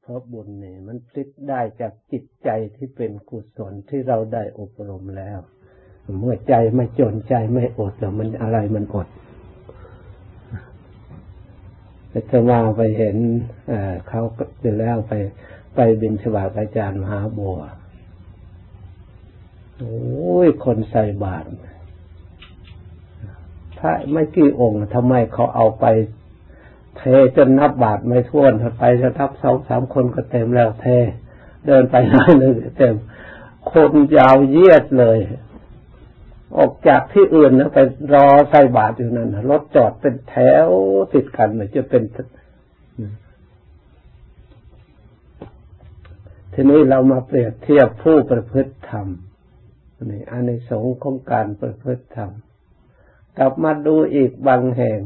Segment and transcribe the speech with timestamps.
[0.00, 5.38] เพราะบุญเนี่ยมันพลิกได้จากจิตใจที่เป็นกุศลที่เราได้อบรมแล้ว
[6.20, 9.08] เมื่อใจไม่จนใจไม่อดแล้วมันอะไรมันอด
[12.30, 13.16] จะมาไปเห็น
[14.08, 14.22] เขา
[14.60, 15.12] ไปแล้วไป
[15.74, 17.58] ไปบินสวาอาจารย์มหาบัว
[19.78, 21.48] โอ้ยคนใส่บาตร
[23.78, 25.84] พระไม่กี่องค์ทำไมเขาเอาไป
[26.98, 27.04] เท
[27.36, 30.86] จนนับบาทไม่ท้วนไปจะทับสองสามคนก็เต็มแล้วเท
[31.66, 32.94] เดินไปหน่อยนึงเต็ม
[33.72, 35.18] คนยาวเยียดเลย
[36.58, 37.78] ออกจากที่อื่นนะไป
[38.14, 40.68] รอใส่บาทอยู่นั่นรถจอดเป็นแถว
[41.12, 42.02] ติดกันเลยจะเป็น
[46.54, 49.06] ทีนี้เรามาเปรียบเทียบผู้ประพฤติธรรม
[50.04, 52.30] นี่อันในสงของการประพฤติธรรม
[53.38, 55.00] กลับมาดูอีกบางแห่ง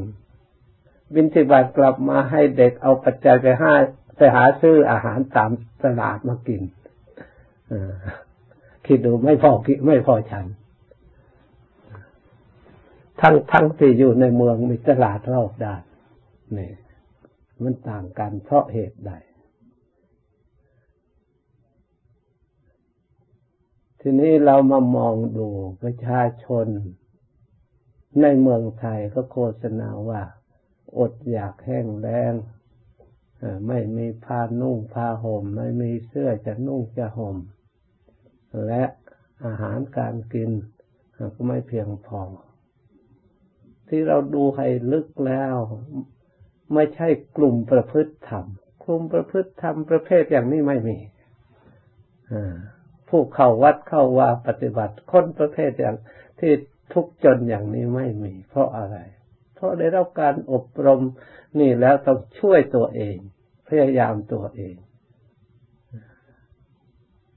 [1.14, 3.72] บินทิบาตกลับมาให้เด็กเอาปัจจัยไปห้า
[4.16, 5.50] ไปหาซื้ออาหารตาม
[5.84, 6.62] ตลาดมากิน
[8.84, 10.46] คิดดูไม่พอกิไม่พอฉัน
[13.20, 15.82] ทั้งทั้งที่อยู่ในเมืองมีตลาดรอบด้าน
[16.58, 16.72] นี่
[17.62, 19.12] มันต่างกันเพราะเหตุใด
[24.00, 25.46] ทีนี้เรามามองดู
[25.82, 26.66] ประชาชน
[28.22, 30.22] ในเมืองไทยก็โฆษณาว่า
[30.98, 32.34] อดอยากแห้งแล้ง
[33.68, 37.36] ไม่มีผ้านุ่งผ้าห่ม ไม่มีเสื้อจะนุ่งจะห่ม
[38.66, 38.84] และ
[39.44, 40.50] อาหารการกิน
[41.34, 42.22] ก็ไม่เพียงพอ
[43.88, 45.54] ที่เราดูให้ลึกแล้ว
[46.74, 48.46] ไม่ใช่กลุ่มประพฤติธรรม
[48.84, 50.98] กลุ่มประพฤติธรรมประเภทอย่างนี้ไม่มี
[53.08, 55.96] ผู้เข้าวัดเข้าว่าปฏิบัติคนประเภทอย่าง
[56.40, 56.52] ที่
[56.94, 58.96] ทุกจนอย่างนี้ไม่มี เพราะอะไร
[59.62, 61.02] ราะได้รับการอบรม
[61.58, 63.16] นี่แล้วต้องช่วยตัวเอง
[63.68, 64.74] พยายามตัวเอง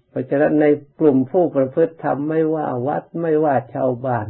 [0.10, 0.66] เพราะฉะนั้นใน
[1.00, 4.28] กลุ่มผู้ประพฤติธรรมไม่ว่าวัดไม่ว่าชาวบ้าน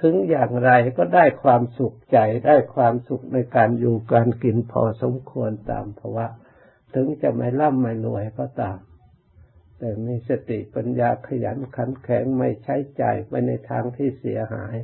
[0.00, 6.26] ถึงอย่างไรก็ได้ความสุขใจได้ความสุขในการอยู่การกินพอสมควรตามภาวะ
[6.94, 8.78] ถึงจะไม่ร่ำไม่รวยก็ตาม
[9.78, 14.74] แต่มีสติปัญญาขยันขันแข็งไม่ใช้ใจไปในทางที่เสียหาย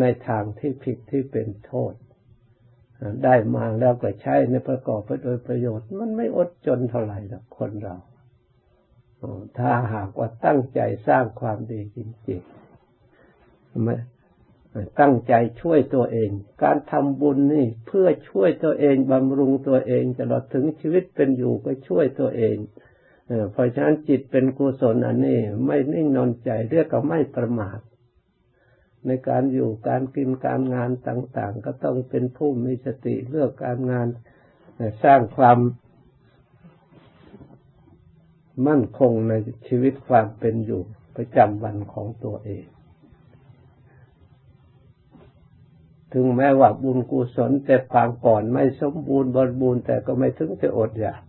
[0.00, 1.94] ในทางที่ผิดที่เป็นโทษ
[3.24, 7.96] ได้มาแล้วก็ใช้ในประกอบไปโดยประโยชน์ มันไม่อดจนเท่าไหร่หรอกคนเรา
[9.58, 13.96] ถ้าหากว่าตั้งใจสร้างความดีจริงๆไม่
[15.00, 16.30] ตั้งใจช่วยตัวเอง
[16.62, 22.56] การทำบุญนี่เพื่อช่วยตัวเองบำรุงตัวเองตลอดถึงชีวิตเป็นอยู่ก็ช่วยตัวเอง
[23.52, 27.78] เพราะฉะนั้นจิตเป็นกุศลอันนี้ไม่นิ่งนอนใจเรียกว่าไม่ประมาท
[29.06, 34.06] ในการอยู่การกินการงานต่าง ๆ ก็ต้องเป็นผู้มีสติเลือกการงาน
[35.04, 35.58] สร้างความ
[38.66, 39.32] มั่นคงใน
[39.68, 40.82] ชีวิตความเป็นอยู่
[41.16, 42.64] ประจำวันของตัวเอง
[46.12, 51.20] ถึงแม้ว่าบุญกุศลแต่ปางก่อนไม่สมบูรณ์บริบูรณ์แต่ก็ไม่ถึงจะอดอยาก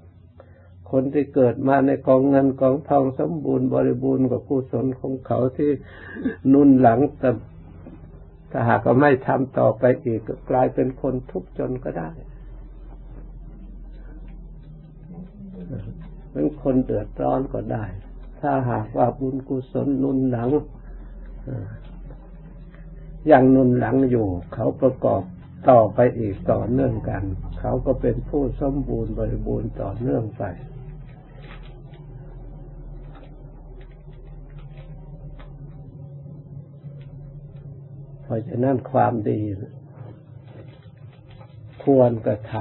[0.91, 5.71] คนที่เกิดมาในกองเงินกองทองสมบูรณ์บริบูรณ์กับกุศลของเขาที่
[6.53, 7.29] นุ่นหลังแต่
[8.57, 12.09] ถ้าหากว่าไม่ทำต่อไปอีกก็กลายเป็นคนทุกข์จนก็ได้
[16.31, 17.85] เป็นคนเดือดร้อนก็ได้
[18.41, 20.49] ถ้าหากว่าบุญกุศลนุนหลัง
[23.31, 25.21] ย่างนุนหลังอยู่ เขาประกอบ
[25.69, 27.23] ต่อไปอีกต่อเนื่องกัน
[27.59, 30.43] เขาก็เป็นผู้สมบูรณ์บริบูรณ์ต่อเนื่องไป
[38.25, 39.41] เพราะฉะนั้นความดี
[41.83, 42.53] ควรกระท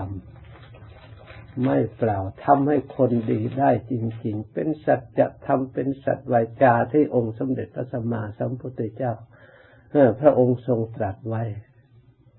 [0.78, 3.92] ำไม่เปล่าทำให้คนดีได้จ
[4.24, 9.12] ริง ๆ เป็นสัจธรรมเป็นสัจวาจาที่องค์สมเด็จพระสัมมาสัมพุทธเจ้า
[10.20, 11.42] พระองค์ทรงตรัสไว้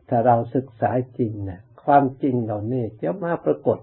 [0.09, 3.77] ถ้าเราศึกษาจริงเนะความจริงเหล่านี้จะมาปรากฏ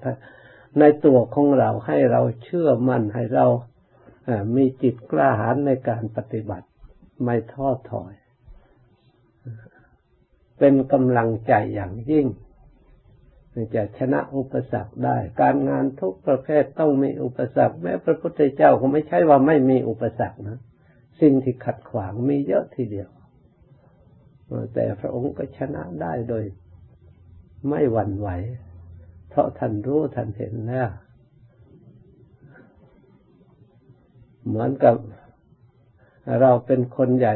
[0.78, 3.46] ในตัวของเราให้เราเชื่อมั่นให้เรา
[4.56, 6.66] มีจิตกล้าหาญในการปฏิบัติ
[7.24, 8.12] ไม่ท้อถอย
[10.64, 12.26] เป็นกำลังใจอย่างยิ่ง
[13.74, 20.58] จะชนะอุปสรรคได้ การงานทุกประเภทต้องมีอุปสรรค แม้พระพุทธเจ้าก็ไม่ใช่ว่าไม่มีอุปสรรคนะ
[21.20, 23.10] สิ่งที่ขัดขวางมีเยอะทีเดียว
[24.74, 26.44] แต่พระองค์ก็ชนะได้โดย
[27.68, 28.28] ไม่หวั่นไหว
[29.28, 30.90] เพราะท่านรู้ท่านเห็นแล้ว
[34.46, 34.96] เหมือนกับ
[36.40, 37.34] เราเป็นคนใหญ่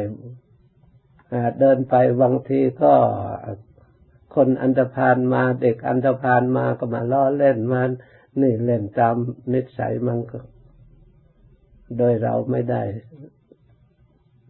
[1.60, 2.94] เดินไปบางทีก็
[4.34, 7.82] คนอันธพาลมาเด็กอันธพาลมาก็มาล้อเล่นมา
[8.40, 9.14] นี่เล่นตาม
[9.52, 10.38] นิสัยมันก็
[11.98, 12.82] โดยเราไม่ได้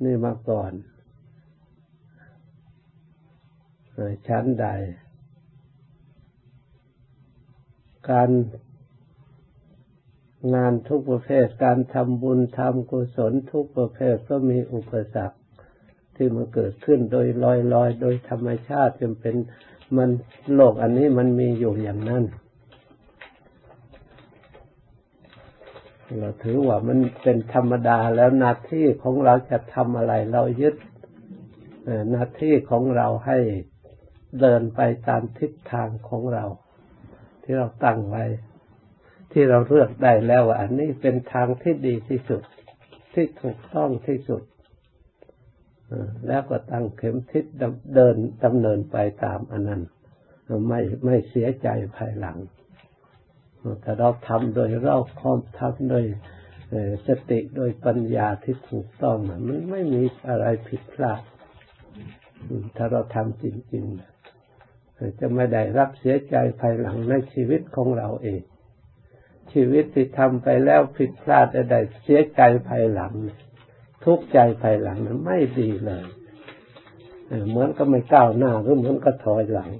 [0.04, 0.72] นี่มาก่อน
[4.26, 4.66] ชั้นใด
[8.10, 8.30] การ
[10.54, 15.38] งานทุกประเภท การทำบุญทำกุศลทุกประเภทก็มีอุปสรรค
[16.16, 19.34] ที่มันเกิดขึ้นโดยลอยลอยโดยธรรมชาติจนเป็น
[19.96, 20.10] มัน
[20.54, 22.24] โลกอันนี้มันมีอยู่อย่างนั้น
[26.18, 30.74] เราถือว่ามันเป็นธรรมดาแล้วหน้าที่ของเราจะทำอะไร เรายึด
[32.10, 33.38] หน้าที่ของเราให้
[34.40, 36.44] เดินไปตามทิศทางของเรา
[37.42, 38.24] ที่เราตั้งไว้
[39.32, 42.42] ที่เราเลือกได้แล้วว่าอันนี้เป็นทางที่ดีที่สุด
[43.14, 44.42] ที่ถูกต้องที่สุด
[46.26, 47.44] แล้วก็ตั้งเข็มทิศ
[47.94, 49.82] เดินดำเนินไปตามอันนั้น
[50.68, 52.38] ไม่ไม่เสียใจภายหลัง
[53.80, 56.04] แต่เราทำโดยเรอบคอบทำโดย
[57.06, 59.40] สติโดยปัญญาที่ถูกต้องมัน
[59.70, 61.22] ไม่มีอะไรผิดพลาด
[62.76, 68.42] ถ้าเราทำจริงๆ จะไม่ได้รับเสียใจภายหลังในชีวิตของเราเอง
[69.52, 73.12] ชีวิตที่ทำไปแล้วผิดพลาดได้เสียใจภายหลัง
[74.06, 76.04] ทุกข์ใจภายหลังนั้นไม่ดีเลย
[77.48, 79.70] เหมือนก็ไม่ก้าวหน้าหรือเหมือนก็ถอยหลัง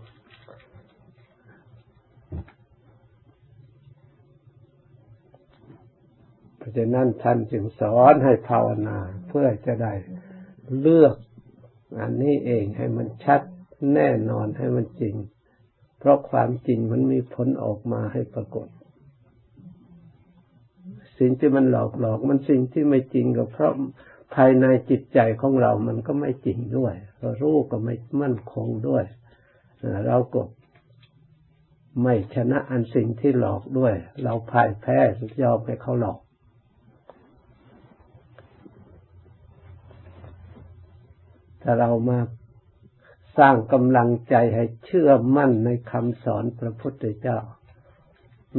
[6.56, 9.92] เพราะฉะนั้นท่านจึงสอนให้ภาวนาเพื่อจะได้
[10.80, 11.14] เลือก
[12.00, 13.40] อันนี้เองให้มันชัด
[13.94, 15.14] แน่นอนให้มันจริง
[15.98, 18.68] เพราะความจริงมันมีผลออกมาให้ปรากฏ
[21.18, 23.72] สิ่งที่มันหลอกหลอกมันสิ่งที่ไม่จริงก็เพราะ
[24.36, 29.04] ภายในจิตใจของเรามันก็ไม่จริงด้วยเรารู้ก็ไม่มั่นคงด้วย
[30.06, 30.42] เราก็
[32.02, 34.98] ไม่ชนะอันสิ่งที่หลอกด้วย เราพ่ายแพ้
[35.42, 36.18] ยอมให้เขาหลอก
[41.62, 42.18] ถ้าเรามา
[43.38, 47.38] สร้างกำลังใจให้เชื่อมั่นในคำสอนพระพุทธเจ้า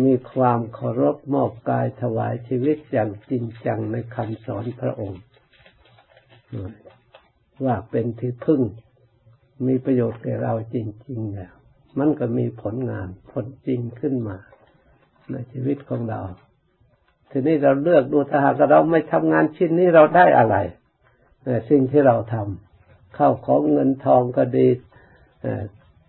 [0.03, 5.21] มีความเคารพมอบกายถวายชีวิตอย่างจริงจังในคำสอนพระองค์
[7.65, 8.61] ว่าเป็นที่พึ่ง
[9.67, 10.77] มีประโยชน์แก่เราจ
[11.07, 11.53] ริงๆแล้ว
[11.99, 14.37] มันก็มีผลงานผลจริงขึ้นมา
[15.31, 16.21] ในชีวิตของเรา
[17.31, 20.57] ทีนี้เราเลือกดูถ้าหากเราไม่ทำงานชิ้นนี้เราได้อะไร
[21.69, 24.67] สิ่งที่เราทำเข้าของเงินทองก็ดี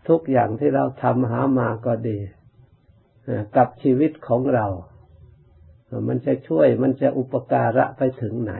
[0.08, 2.18] ทุกอย่างที่เราทำหามาก็ดี
[3.56, 4.66] กับชีวิตของเรา
[6.08, 8.54] มันจะช่วยมันจะอุปการะไปถึงไหน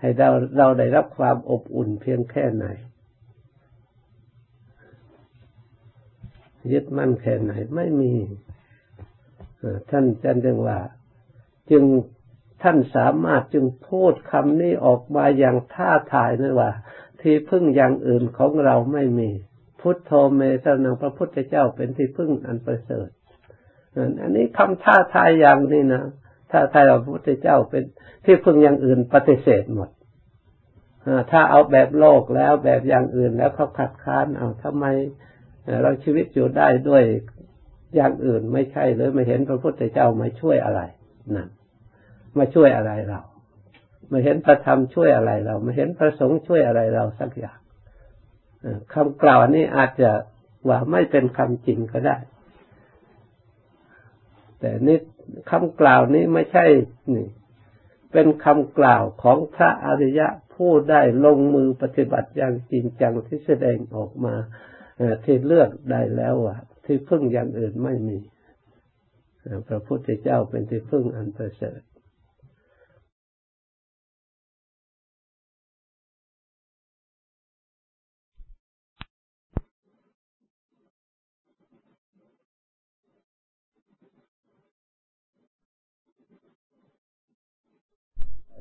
[0.00, 2.66] ให้เราเราได้รับความอบอุ่นเพียงแค่ไหน
[6.72, 8.12] ยึดมั่นแค่ไหนไม่มี
[9.90, 10.78] ท่านจันจึงว่า
[11.70, 11.84] จึง
[12.62, 16.70] ท่านสามารถจึงพูดคำนี้ออกมาอย่างท่าทายนะว่า
[17.20, 19.30] ที่พึ่งอย่างอื่นของเราไม่มี
[19.80, 23.08] พุทโธเมตนังพระพุทธเจ้าเป็นที่พึ่งอันประเสริฐ
[24.22, 26.04] อันนี้คำท่าทายอย่างนี้นะ
[26.50, 27.82] ถ้าทายว่าพระพุทธเจ้าเป็น
[28.24, 29.88] ที่พึ่งอย่างอื่นปฏิเสธหมด
[31.30, 34.86] ถ้าเอาแบบโลกแล้วแบบอย่างอื่นแล้วเขาขัดค้านเอาทำไม
[35.82, 37.04] เราชีวิตอยู่ได้ด้วย
[37.96, 40.80] อย่างอื่นไม่ใช่เลยไม่เห็นพระพุทธเจ้ามาช่วยอะไร
[41.34, 41.48] นั่น
[42.38, 43.20] มาช่วยอะไรเรา
[44.08, 47.58] ไม่เห็นพระธรรมช่วยอะไรเราไม่เห็นพระสงฆ์ช่วยอะไรเราสักอย่าง
[48.92, 50.10] คำกล่าวนี้อาจจะ
[50.68, 52.16] ว่าไม่เป็นคำจริงก็ได้
[54.58, 54.98] แต่นี่
[55.50, 56.64] คำกล่าวนี้ไม่ใช่
[57.14, 57.28] นี่
[58.12, 64.34] เป็นคำกล่าวของพระอริยะผู้ได้ลงมือปฏิบัติอย่างจริงจังที่แสดงออกมา
[65.24, 68.18] ที่เลือกได้แล้วอะที่พึ่งอย่างอื่นไม่มี
[69.68, 71.80] พระพุทธเจ้าเป็นที่พึ่งอันประเสริฐ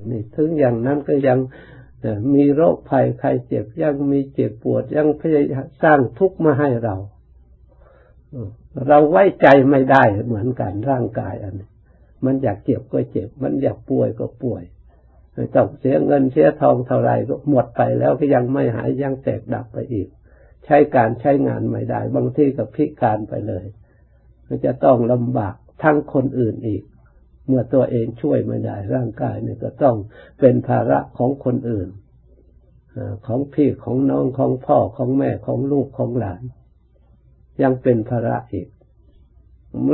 [0.09, 1.39] นี่ถึงอย่างนั้นก็ยัง
[2.35, 6.95] มีโรคภัยใครเจ็บยังมีเจ็บปวดยังพยายามสร้างทุกข์มาให้เรา
[8.87, 11.69] เราไว้ใจไม่ได้เหมือนกันร่างกายอันนี้
[12.25, 14.63] มันอยากเจ็บก็เจ็บ มันอยากป่วยก็ป่วย
[15.55, 20.07] ต้องเสียเงินเสียทองเท่าไรก็หมดไปแล้วก็ยังไม่หายยังแตกดับไปอีก
[20.65, 23.65] ใช้การใช้งานไม่ได้ บางที่ก็พิการไปเลย
[24.47, 26.83] ก็จะต้องลำบากทั้งคนอื่นอีก
[27.49, 29.95] เมื่อตัวเองช่วยไม่ได้ ร่างกายเนี่ยก็ต้อง
[30.39, 31.89] เป็นภาระของคนอื่น
[33.27, 36.41] ของพี่ของน้องของพ่อของแม่ของลูกของหลาน
[37.61, 38.67] ยังเป็นภาระอีก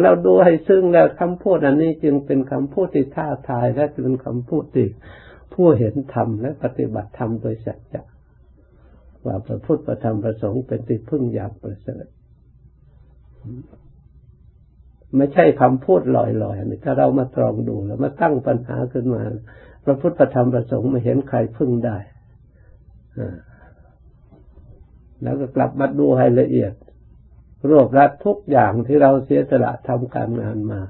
[0.04, 4.88] เราดูให้ซึ่งแล้วคำพูดอันนี้จึงเป็นคำพูดที่ท้าทายและเป็นคำพูดที่
[5.54, 8.02] ผู้เห็นธรรมและปฏิบัติธรรมโดยสัจจะ
[9.26, 12.06] ว่าพระพุทธประธรรมประสงค์เป็นที่พึ่งอย่างประเสริฐ
[15.18, 19.22] ไม่ใช่คำพูดลอยๆนี่ถ้าเรามาตรองดูแล้วมาตั้งปัญหาขึ้นมา
[19.86, 21.98] พระพุทธธรรมประสงค์ม่เห็นใครพึ่งได้
[25.24, 26.74] แล้วก็กลับมาดูให้ละเอียด
[27.70, 30.82] รวบรัดทุกอย่างที่เราเสียสละทำการงานมา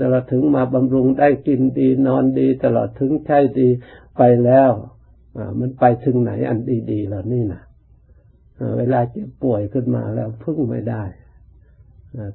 [0.00, 3.68] ตลอดถึงมาบำรุงได้กินดีนอนดี ตลอดถึงใช้ดี
[4.16, 4.70] ไปแล้ว
[5.60, 6.58] มันไปถึงไหนอัน
[6.90, 7.62] ดีๆเหล่านี้นะ
[8.78, 11.02] เวลาเจ็บป่วยขึ้นมาแล้วพึ่งไม่ได้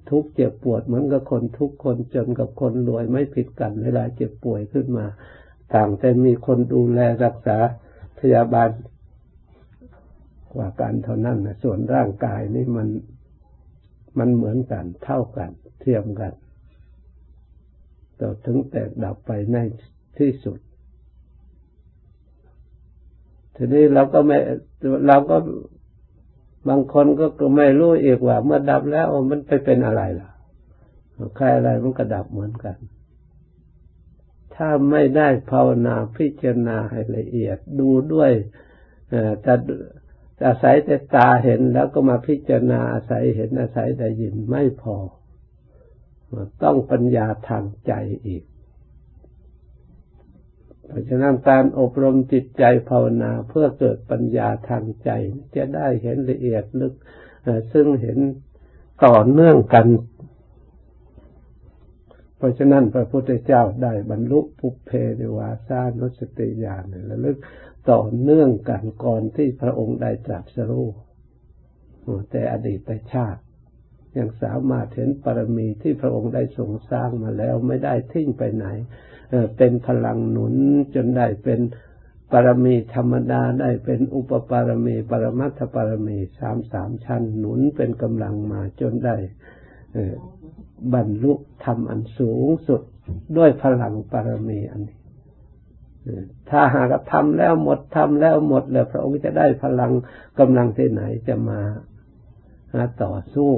[0.09, 5.05] ทุกเจ็บปวดเหมือนกับคนทุกคนจนกับคนรวยไม่ผิดกัน เวลาเจ็บป่วยขึ้นมา
[5.73, 7.57] ต่างแต่มีคนดูแลรักษา
[8.19, 8.69] พยาบาล
[10.53, 12.87] กว่ากันเท่านั้นนะส่วนร่างกายนี่มัน
[14.19, 16.33] มันเหมือนกันเท่ากัน เทียมกัน
[18.19, 19.57] ต่ถึงแตกดับไปใน
[20.17, 20.59] ที่สุด
[23.55, 24.37] ทีนี้เราก็ไม่
[25.07, 27.25] เราก็างคนก็
[27.57, 30.29] ไม่รู้อีกว่า เมื่อดับแล้วมันไปเป็นอะไรล่ะ
[31.35, 32.75] ใครอะไรมันก็ดับเหมือนกัน
[34.55, 38.31] ถ้าไม่ได้ภาวนาพิจารณาให้ละเอียดดูด้วย
[39.45, 39.53] จะ
[40.45, 44.95] อาศัยแต่ตาเห็นแล้วก็มาพิจารณาอาศัยเห็นอาศัยได้ยินไม่พอ
[46.63, 47.93] ต้องปัญญาทางใจ
[48.27, 48.43] อีก
[50.89, 55.09] เพราะฉะนั้นการอบรมจิตใจภาวนาเพื่อเกิดปัญญาทางใจ
[55.55, 56.93] จะได้เห็นละเอียดลึก
[57.73, 58.19] ซึ่งเห็น
[59.05, 59.87] ต่อเนื่องกัน
[62.37, 67.37] เพราะฉะนั้นพระพุทธเจ้าได้บรรลุปุเพในวาสานุสติญาณระลึก
[67.91, 70.87] ต่อเนื่องกันก่อนที่พระองค์ได้ตรัสรู้
[72.31, 73.41] แต่อดีตชาติ
[74.17, 78.65] ยังสามารถเห็นปรมีที่พระองค์ได้ทรงสร้างมาแล้วไม่ได้ทิ้งไปไหน
[79.57, 80.53] เป็นพลังหนุน
[80.95, 81.59] จนได้เป็น
[82.31, 89.15] ปรมีธรรมดาได้เป็นอุปปารมีปรมัตถปารมีสามสามชั้นหนุนเป็นกำลังมาจนได้
[90.93, 91.33] บรรลุ
[91.65, 92.81] ธรรมอันสูงสุด
[93.37, 94.97] ด้วยพลังปารมีอันนี้
[96.49, 99.91] ถ้าหากทำแล้วหมดทำแล้วหมดแล้วพระองค์จะได้พลัง
[100.39, 101.59] กำลังที่ไหนจะมา
[103.03, 103.51] ต่อสู้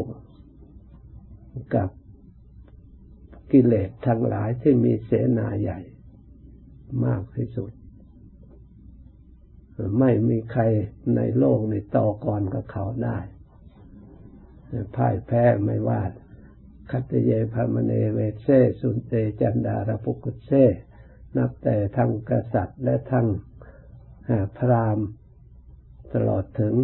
[1.76, 1.90] กับ
[3.52, 5.80] กิเลสทั้งหลายที่มีเสนาใหญ่
[7.06, 7.72] มากที่สุด
[10.00, 10.64] ไม่มีใคร
[11.16, 13.20] ในโลกในต่อก่อนกับเขาได้
[14.96, 16.02] พ่ายแพ้ไม่ว่า
[16.92, 18.48] คัตเยพามเนเวเซ
[18.82, 20.52] สุนเตจันดาระปุกุเซ
[21.38, 23.28] นับแต่ทั้งกษัตริย์และทั้ง
[24.58, 25.08] พราหมณ์
[26.14, 26.76] ตลอดถึง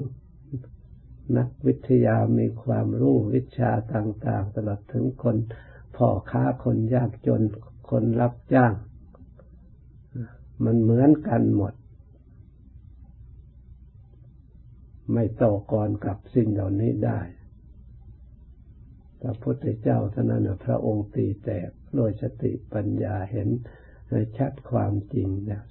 [1.38, 5.36] นักวิทยามีความรู้วิชาต่าง ๆ ตลอดถึงคน
[5.98, 7.42] พ่อค้าคนยากจน
[7.90, 8.74] คนรับจ้าง
[10.64, 11.74] มันเหมือนกันหมด
[15.14, 17.20] ไม่ต่อกรกับสิ่งเหล่านี้ได้
[19.22, 23.50] พระพุทธเจ้าท่านนั้นพระองค์ตีแตกโดยสติปัญญาเห็น
[24.38, 25.62] ชัดความจริงนะ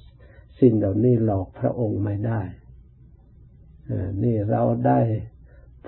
[0.60, 2.42] สิ่งเหล่านี้หลอกพระองค์ไม่ได้
[4.22, 5.00] นี่เราได้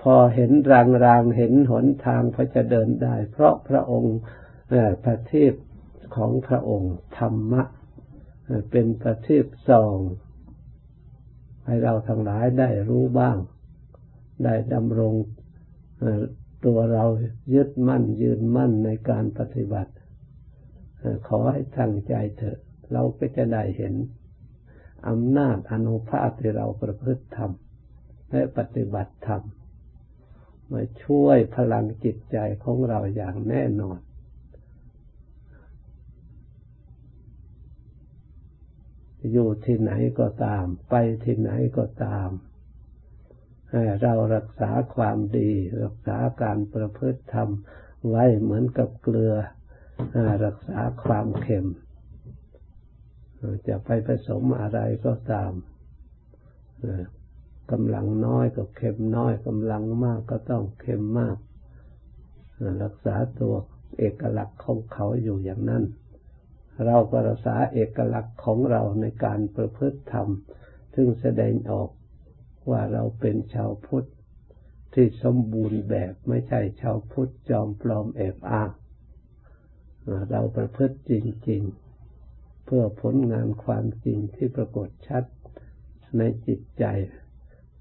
[0.00, 4.18] พอเห็นรางรางเห็นหนทางพอจะเดินได้ เพราะพระองค์
[5.04, 5.54] ประทีป
[6.16, 7.62] ของพระองค์ธรรมะ
[8.70, 9.98] เป็นประทีปสอง
[11.66, 13.38] ให้เราทั้งหลายได้รู้บ้าง
[14.44, 15.14] ได้ดำรง
[16.64, 17.04] ตัวเรา
[17.54, 19.92] ยึดมั่นยืนมั่นในการปฏิบัติ
[21.28, 22.58] ขอให้ตั้งใจเถอะ
[22.92, 23.94] เราก็จะได้เห็น
[25.08, 27.50] อำนาจอนุภาพที่เราประพฤติธรรม
[28.30, 29.38] และปฏิบัติธรร
[30.72, 33.98] มาช่วยพลังจิตใจของเราอย่างแน่นอน
[39.32, 40.94] อยู่ที่ไหนก็ตาม ไป
[41.24, 42.28] ที่ไหนก็ตาม
[44.02, 45.50] เรารักษาความดี
[45.82, 47.48] รักษาการประพฤติธรรม
[48.08, 49.34] ไว้เหมือนกับเกลือ
[50.44, 51.66] รักษาความเค็ม
[53.68, 55.52] จะไปผสมอะไรก็ตาม
[57.72, 61.36] กำลังน้อยก็เค็มน้อยกำลังมากก็ต้องเค็มมาก
[62.82, 63.54] รักษาตัว
[63.98, 65.84] เอกลักษณ์ของเขาอยู่อย่างนั้น
[66.86, 70.28] เราก็รักษาเอกลักษณ์ของเราในการประพฤติธรรม
[70.94, 71.90] ซึ่งแสดงออก
[72.70, 74.08] ว่าเราเป็นชาวพุทธ
[74.94, 78.70] ที่สมบูรณ์แบบไม่ใช่ชาวพุทธจอมปลอมแอบอ้าง
[80.30, 81.12] เราประพฤติจ
[81.48, 81.62] ริง
[82.14, 85.24] ๆ เพื่อผลงานความจริงที่ปรากฏชัด
[86.18, 86.84] ในจิตใจ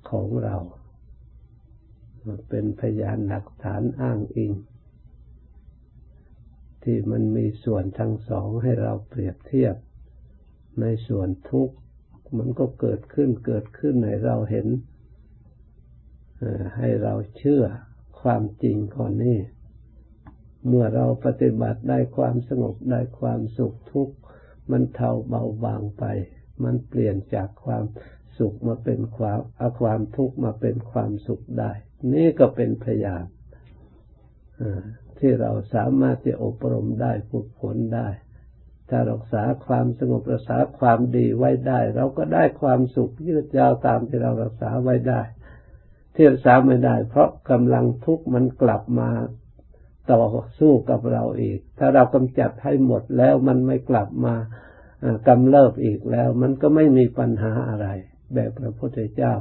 [0.10, 0.56] ของเรา
[2.50, 4.52] เป็นพยานหลักฐานอ้างอิง
[6.84, 9.76] ที่มันมีส่วนทั้งสองให้เราเปรียบเทียบ
[10.82, 11.76] ในส่วนทุกข์
[12.38, 14.68] มันก็เกิดขึ้นเกิดขึ้นให้เราเห็น
[16.78, 17.64] ให้เราเชื่อ
[18.22, 19.38] ความจริงก่อนนี้
[20.68, 24.16] เมื่อเราปฏิบัติได้ความสงบได้ความสุขทุกข์
[24.72, 26.04] มันเทาเบาบางไป
[26.64, 27.84] มันเปลี่ยนจากความ
[28.38, 31.72] สุขมาเป็นความเอาความทุกข์มาเป็นความสุขได้
[32.13, 33.24] นี่ก็เป็นพยาน
[35.20, 38.10] ที่เราสามารถจะอบรมได้ฝึกฝนได้
[38.89, 45.22] ถ้ารักษาความสงบรักษาความดีไว้ได้ เราก็ได้ความสุขยืดยาวตามที่เรารักษาไว้ได้
[46.15, 49.10] ที่รักษาไม่ได้ เพราะกำลังทุกข์มันกลับมา
[50.12, 50.24] ต่อ
[50.60, 54.36] สู้กับเราอีก ถ้าเรากำจัดให้หมดแล้วมันไม่กลับมา
[55.27, 57.88] กำเริบอีกแล้ว มันก็ไม่มีปัญหาอะไร
[58.34, 59.34] แบบพระพุทธเจ้า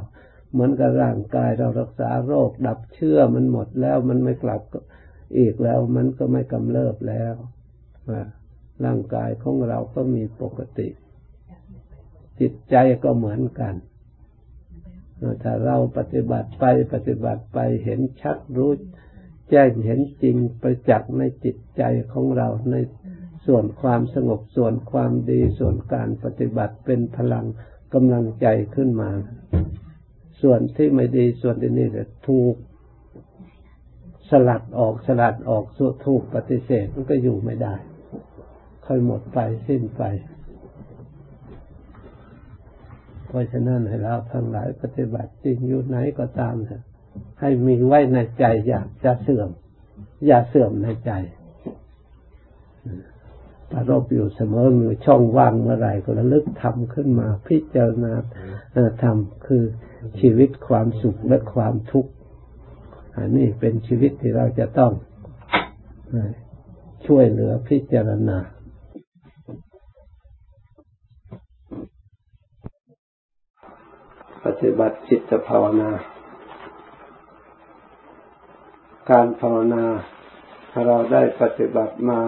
[0.51, 4.61] เหมือนกับร่างกายเรารักษาโรค ดับเชื้อมันหมดแล้วมันไม่กลับ
[5.37, 7.33] อีกแล้วมันก็ไม่กำเริบแล้ว
[8.85, 10.87] ร่างกายของเราก็มีปกติ
[12.39, 13.75] จิตใจก็เหมือนกัน
[15.43, 18.71] ถ้าเราปฏิบัติไปปฏิบัติไปเห็นชัดรู้
[19.49, 22.75] แจ้งเห็นจริงประจักษ์ในจิตใจของเราใน
[23.45, 27.45] ส่วนความสงบส่วนความดีส่วนการปฏิบัติเป็นพลัง
[27.93, 29.09] กำลังใจขึ้นมา
[30.41, 32.55] ส่วนที่ไม่ดีส่วนที่นี่จะถูก
[34.29, 37.75] สลัดออกสลัดออกสุถูกปฏิเสธมันก็อยู่ไม่ได้
[38.85, 40.03] ค่อยหมดไปสิ้นไป
[43.27, 46.83] เพราะฉะนั้นให้เราทั้งหลายปฏิบัติจริงอยู่ไหนก็ตามเถอะ
[47.41, 49.49] ให้มีไว้ในใจอย่าจะเสื่อม
[50.27, 51.11] อย่าเสื่อมในใจ
[53.71, 58.13] ประรบอยู่เสมอมีช่องว่างเมื่อไรก็ระลึกทำขึ้นมาพิจารณา
[59.03, 59.63] ทำคือ
[60.19, 62.11] ชีวิตความสุขและความทุกข์
[63.17, 64.91] อันนี้เป็นชีวิตที่เราจะต้อง
[67.05, 68.37] ช่วยเหลือพิจารณา
[74.45, 75.91] ปฏิบัติจิตภาวนา
[79.09, 79.85] การภาวนา
[80.87, 82.19] เราได้ปฏิบัติมา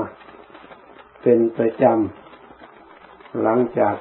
[1.21, 3.95] เป็นประจำ หลังจาก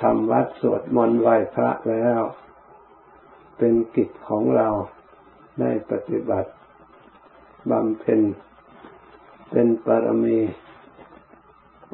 [0.00, 2.20] ทำวัดสวดมนต์ไหว้พระแล้ว
[3.58, 4.68] เป็นกิจของเรา
[5.60, 6.50] ได้ปฏิบัติ
[7.70, 8.20] บำเพ็ญ
[9.50, 10.38] เป็นปรมี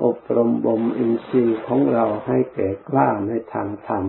[0.05, 4.05] อบรมบ่มอินทรีย์ของเราให้แก่กล้าในทางธรรม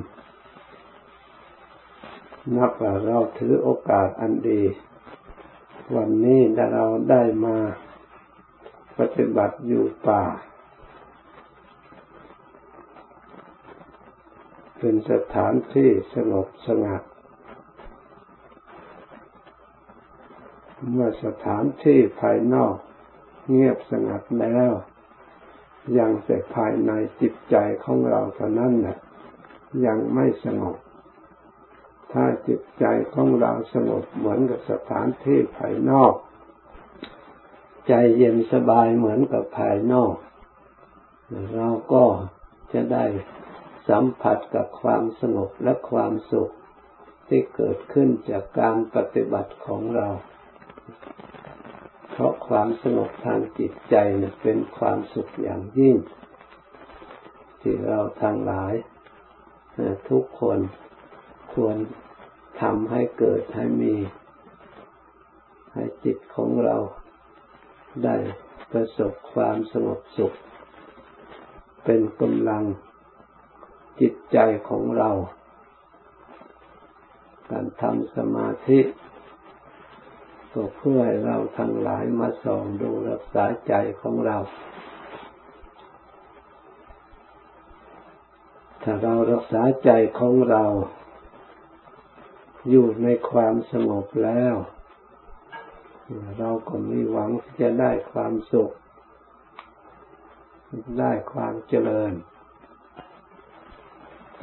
[2.55, 4.61] นับว่าเราถือโอกาสอันดี
[5.95, 6.41] วันนี้
[6.73, 7.57] เราได้มา
[8.99, 10.23] ปฏิบัติอยู่ป่า
[14.77, 17.03] เป็นสถานที่สงบสงัด
[20.89, 22.75] เมื่อสถานที่ภายนอก
[23.49, 24.71] เงียบสงัดแล้ว
[25.97, 28.97] ยังแต่ภายในจิตใจของเราเท่านั้นนะ
[29.85, 30.77] ยังไม่สงบ
[32.11, 36.13] ถ้าจิตใจของเราสงบเหมือนกับสถานที่ภายนอก
[37.89, 40.15] ใจเย็นสบายเหมือนกับภายนอก
[41.55, 42.05] เราก็
[42.73, 43.05] จะได้
[43.89, 46.53] สัมผัสกับความสงบและความสุข
[47.27, 50.07] ที่เกิดขึ้นจากการปฏิบัติของเรา
[52.11, 53.95] เพราะความสงบทางจิตใจ
[54.41, 55.95] เป็นความสุขอย่างยิ่ง
[57.61, 58.73] ที่เราทั้งหลาย
[60.09, 60.59] ทุกคน
[61.53, 61.77] ควร
[62.61, 63.95] ทำให้เกิดให้มี
[65.73, 66.77] ให้จิตของเรา
[68.03, 68.15] ได้
[68.71, 70.33] ประสบความสงบสุข
[71.83, 72.63] เป็นกำลัง
[74.01, 74.37] จิตใจ
[74.69, 75.11] ของเรา
[77.49, 78.79] การทำสมาธิ
[80.53, 84.37] ก็เพื่อให้เราทั้งหลายมาส่องดูรักษาใจของเรา
[88.83, 90.65] ถ้าเรารักษาใจของเรา
[92.69, 94.55] อยู่ในความสงบแล้ว
[96.39, 98.71] เราก็มีหวังที่จะได้ความสุข
[100.99, 102.13] ได้ความเจริญ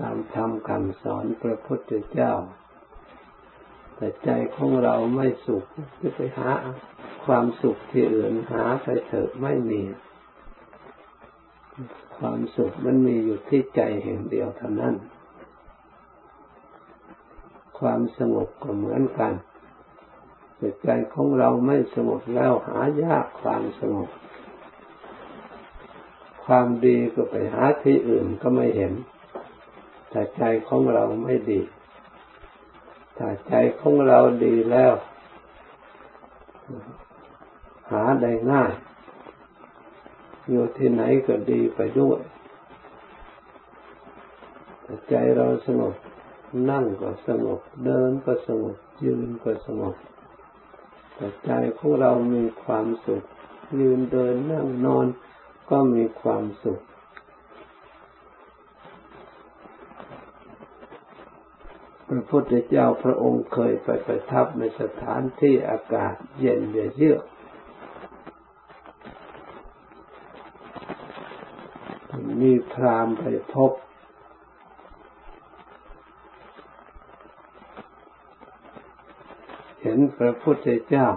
[0.01, 2.33] ตามธรรมคำสอนพระพุทธเจ้า
[3.97, 5.65] แต่ใจของเราไม่สุข
[6.01, 6.51] จะไปหา
[7.25, 9.83] ความสุขที่อื่นหาไปเถอะไม่มี
[12.19, 14.95] ความสุขมันมีอยู่ที่ใจแห่งเดียวเท่านั้น
[17.79, 19.33] ความสงบก็เหมือนกัน
[20.61, 24.09] จิตใจของเราไม่สงบแล้วหายากความสงบ
[26.45, 28.93] ความดีก็ไปหาที่อื่นก็ไม่เห็น
[30.11, 31.61] แต่ใจของเราไม่ดี
[33.17, 34.95] ถ้าใจของเราดีแล้ว
[37.93, 38.73] หาได้ง่าย
[40.51, 42.21] อยู่ที่ไหนก็ดีไปด้วย
[45.09, 45.95] ใจเราสงบ
[46.71, 49.95] นั่งก็สงบ เดินก็สงบ ยืนก็สงบ
[51.17, 53.23] แต่ใจของเรามีความสุข
[53.81, 55.07] ยืนเดินนั่งนอน
[55.71, 56.81] ก็มีความสุข
[62.09, 67.23] พระพุทธเจ้าพระองค์เคยไปประทับในสถานที่อากาศเย็นเยือก
[72.41, 73.25] มีพรามไป
[73.55, 73.73] พบ
[79.81, 81.09] เห็ นพระพุทธเจ้า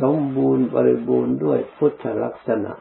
[0.00, 2.72] สมบูรณ์บริบูรณ์ด้วยพุทธลักษณะ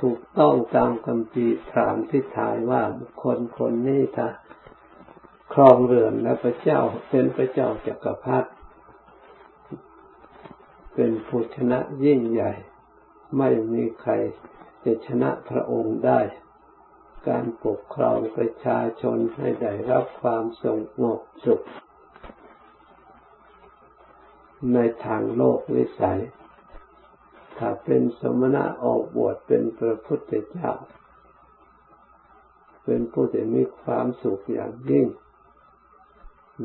[0.00, 4.28] ถูกต้องตามคำพีพรามที่ทายว่าบุคคลคนนี้ถ้า
[5.54, 8.50] ครองเรือนและพระเจ้าเป็นพระเจ้าจักรพรรดิ
[10.94, 12.52] เป็นผู้ชนะยิ่งใหญ่
[13.38, 14.12] ไม่มีใคร
[14.84, 16.20] จะชนะพระองค์ได้
[17.28, 20.64] การปกครองประชาชนให้ได้รับความส
[21.02, 21.64] งบสุข
[24.72, 26.20] ในทางโลกวิสัย
[27.58, 30.70] ถ้าเป็นสมณะออกบวชเป็นพระพุทธเจ้า
[32.84, 35.06] เป็นผู้ที่มีความสุขอย่างยิ่ง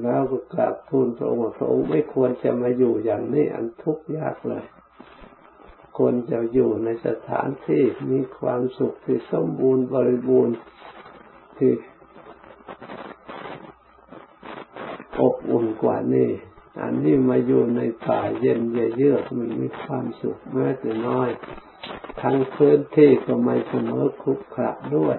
[0.01, 4.65] แล้วก็กราบทูลพระองค์พระองค์ไม่ควรจะมาอยู่อย่างนี้อันทุกข์ยากเลย
[5.97, 10.55] ควรจะอยู่ในสถานที่มีความสุขที่สมบูรณ์บริบูรณ์
[11.57, 11.71] ที่
[15.21, 16.29] อบอุ่นกว่านี้
[16.81, 18.59] อันนี้มาอยู่ในป่าเย็น
[18.97, 21.29] เยือกมันมีความสุขแม้แต่น้อย
[22.21, 25.17] ทั้งพื้นที่ก็ไม่เสมอคุกขระด้วย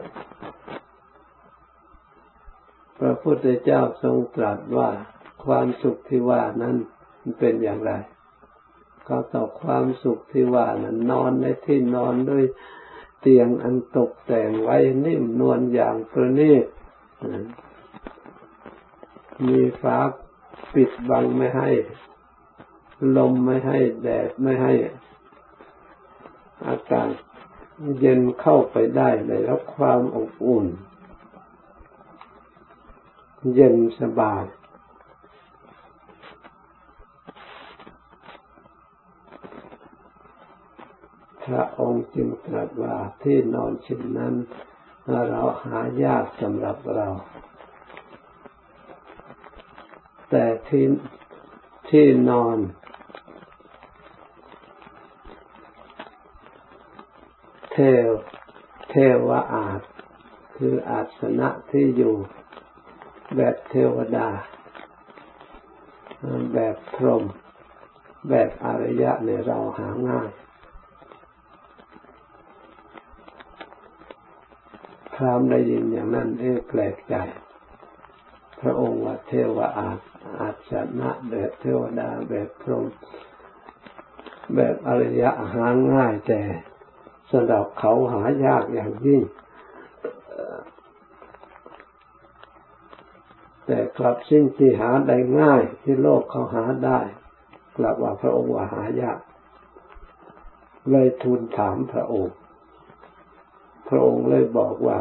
[2.99, 4.91] พระพุทธเจ้าทรงตรัสว่า
[5.45, 6.77] ความสุขที่ว่านั้น
[7.21, 7.93] มันเป็นอย่างไร
[9.09, 12.45] ก็ต่อความสุขที่ว่านั้นนอนในที่นอนด้วย
[13.21, 16.65] เตียงอันตกแต่งไว้นิ่มนวลอย่างประณีต
[19.47, 19.97] มีฟ้า
[20.75, 21.71] ปิดบังไม่ให้
[23.17, 24.73] ลมไม่ให้แดดไม่ให้
[26.67, 27.11] อากาศ
[27.99, 30.67] เย็นเข้าไปได้เลยแล้วความอบอุ่น
[33.55, 34.45] เย็นสบาย
[41.45, 44.35] พระองค์จึงตรัสว่าที่นอนเช่นนั้น
[45.29, 47.09] เราหายากสำหรับเรา
[50.31, 50.85] แต่ที่
[51.89, 52.59] ที่นอน
[57.73, 58.09] เทว
[58.91, 58.95] เท
[59.29, 59.81] วอาจ
[60.57, 62.15] คืออาสนะที่อยู่
[63.37, 64.29] แบบเทวดา
[66.55, 67.25] แบบพรหม
[68.29, 70.31] แบบอริยะเนี่ยเราหาง่าย
[75.15, 77.15] พรามได้ยินอย่างนั้นเอ๊แปลกใจ
[78.61, 79.99] พระองค์ว่าเทวอาจ
[80.41, 82.87] อาชนะแบบเทวดาแบบพรหม
[84.55, 86.41] แบบอริยะหาง่ายแต่
[87.31, 89.23] สำหรับเขาหายากอย่างยิ่ง
[93.67, 97.01] แต่กลับสิ่งที่หาได้ง่ายที่โลกเขาหาได้
[97.77, 99.19] กลับว่าพระองค์ว่าหายาก
[100.91, 102.37] เลยทูลถามพระองค์
[103.89, 104.97] พระองค์เลยบอกว่า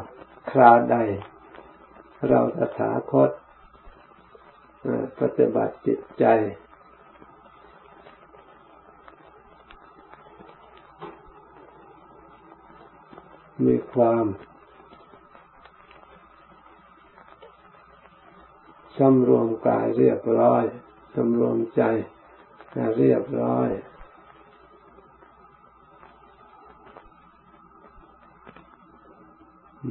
[0.52, 0.98] คราใด
[2.30, 3.30] เราตถาคต
[5.20, 6.26] ปฏิบัติจิตใจ
[13.66, 14.26] มีความ
[18.98, 20.64] สำรวมกายเรียบร้อย
[21.16, 21.84] สำรวมใจ
[22.98, 23.70] เรียบร้อย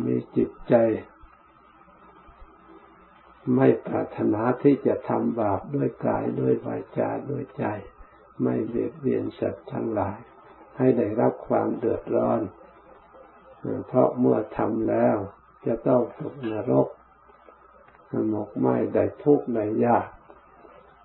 [0.04, 0.74] มีจิตใจ
[3.56, 7.64] ไม่ปรารถนาที่จะทำบาปด้วยกายด้วยวาจาด้วยใจ
[8.42, 10.18] ไม่เบียดเบียนสัตว์ทั้งหลาย
[10.76, 12.40] ให้ได้รับความเดือดร้อน
[13.86, 15.16] เพราะเมื่อทำแล้ว
[15.66, 16.88] จะต้องตกนรก
[18.28, 20.08] หมกไหมได้ทุกข์ได้ยาก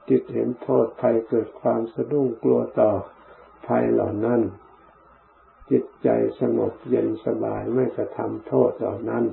[0.10, 2.92] จิตเห็นโทษภัยเกิดความสะดุ้งกลัวต่อ
[3.68, 4.42] ภัยเหล่านั้น
[5.72, 6.08] จิตใจ
[6.40, 9.24] สงบเย็นสบายไม่กระทำโทษเหล่านั้น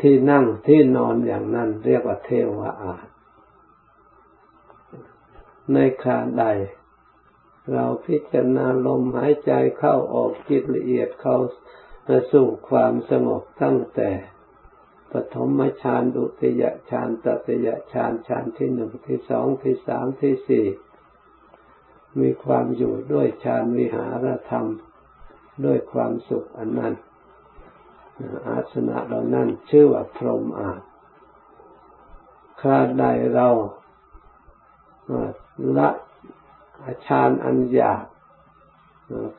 [0.00, 3.06] ที่นั่งที่นอนอย่างนั้นเรียกว่าเทวอาท
[5.72, 6.44] ในคาใด
[7.72, 11.38] เราพิจารณาลมหายใจเข้าออกจิตละเอียดเข้า
[12.32, 14.10] สู่ความสงบตั้งแต่
[15.12, 20.66] ปฐมฌานดุติยฌานตติยฌานฌานที่หนึ่งที่สองที่สามที่สี่
[22.20, 24.66] มีความอยู่ด้วยฌานวิหารธรรม
[25.64, 26.94] ด้วยความสุขอันนั้น
[28.48, 30.70] อาสนะเรานั่นชื่อว่าพรหมอา
[32.60, 33.48] คราใดเรา
[35.76, 35.88] ละ
[37.06, 37.92] ฌานอันยา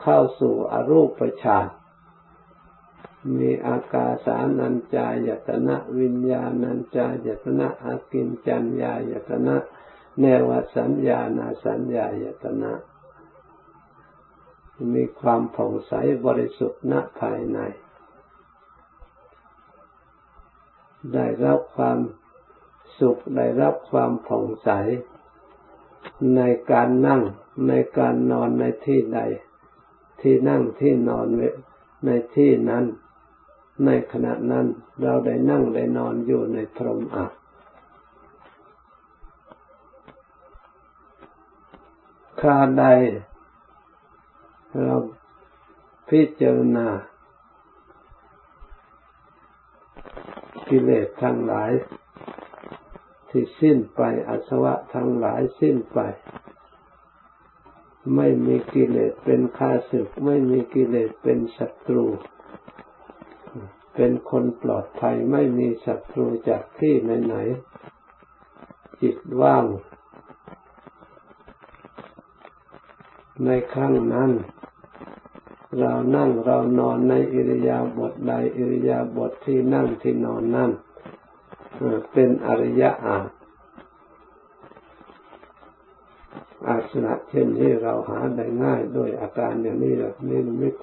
[0.02, 1.68] เข้าสู่อรูปฌาน
[3.38, 9.56] มีอากาสานัญจายตนะวิญญาณัญจายตนะอากินจัญญายตนะ
[10.20, 12.72] เนวสัญญาณสัญญายตนะ
[14.94, 15.94] มีความผ่องใส
[16.26, 17.60] บริสุทธิ์ณภายใน
[21.14, 21.98] ได้รับความ
[23.00, 24.70] สุขได้รับความผ่องใส
[26.36, 26.42] ใน
[26.72, 27.22] การนั่ง
[27.68, 29.20] ในการนอนในที่ใด
[30.22, 31.28] ที่นั่งที่นอน
[32.06, 32.86] ในที่นั้น
[33.86, 34.66] ในขณะนั้น
[35.02, 37.32] เราได้นั่งได้นอนอยู่ในพรหมอัก
[42.42, 42.86] คาใด
[44.84, 44.96] เรา
[46.10, 46.88] พิจารณา
[50.78, 51.72] กิเลสทั้งหลาย
[53.30, 56.00] ที่สิ้นไปอาสวะทั้งหลายสิ้นไป
[58.16, 62.06] ไม่มีกิเลสเป็นข้าศึก ไม่มีกิเลสเป็นศัตรู
[63.96, 69.66] เป็นคนปลอดภัยไม่มีศัตรูจากที่ไหนๆจิตว่าง
[73.46, 74.32] ในครั้งนั้น
[75.80, 80.72] เรานั่งเรานอนในอิริยาบถใดอิริยาบถทที่นั่งที่นอนนั่น
[82.14, 83.18] เป็นอริยอา
[86.68, 90.74] อาสนะเช่นนี้เราหาได้ง่ายโดยอาการอย่างนี้แบบนี้มิต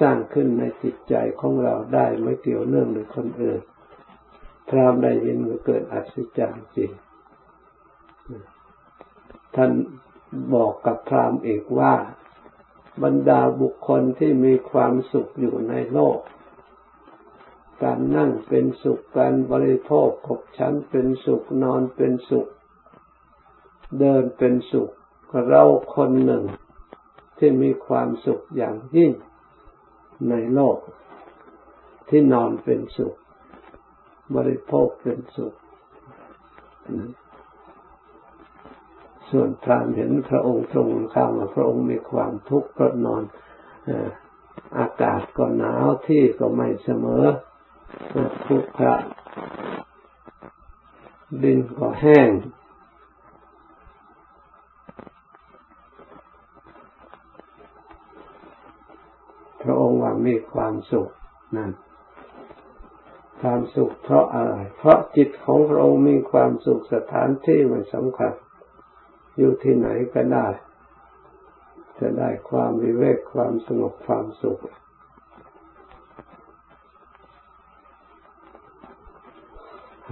[0.00, 3.60] สร้างขึ้นในจิตใจของเราได้ไม่เกี่ยวเนื่องหรือคนอื่น
[4.68, 6.90] พรามได้ยินก็เกิดอัศจรรย์จริง
[9.54, 9.70] ท่าน
[10.54, 11.94] บอกกับพรามเอกว่า
[13.02, 16.18] บรรดาบุคคลที่มีความสุขอยู่ในโลก
[17.82, 22.48] การนั่งเป็นสุข การบริโภคขบชั้นเป็นสุข นอนเป็นสุข
[23.98, 24.90] เดินเป็นสุข
[25.46, 26.44] เราคนหนึ่ง
[27.38, 29.12] ที่มีความสุขอย่างยิ่ง
[30.30, 30.78] ในโลก
[32.08, 33.14] ที่นอนเป็นสุข
[34.36, 35.54] บริโภคเป็นสุข
[39.30, 43.22] ส่วนพรามเห็นพระองค์ตรงข้ามว่าพระองค์มีความทุกข์เพราะนอน
[44.78, 47.24] อากาศก็หนาวที่ก็ไม่เสมอ
[48.46, 48.94] ทุกขะ
[51.42, 52.28] ดินก็แห้ง
[59.62, 61.08] พระองค์ว่ามีความสุข
[61.56, 61.70] นั่น
[63.40, 68.32] ความสุขเพราะอะไร เพราะจิตของพระองค์มีความสุขสถานที่ไม่สำคัญ
[69.38, 70.46] อยู่ที่ไหนก็ได้
[71.98, 74.60] จะได้ความวิเวกความสงบความสุข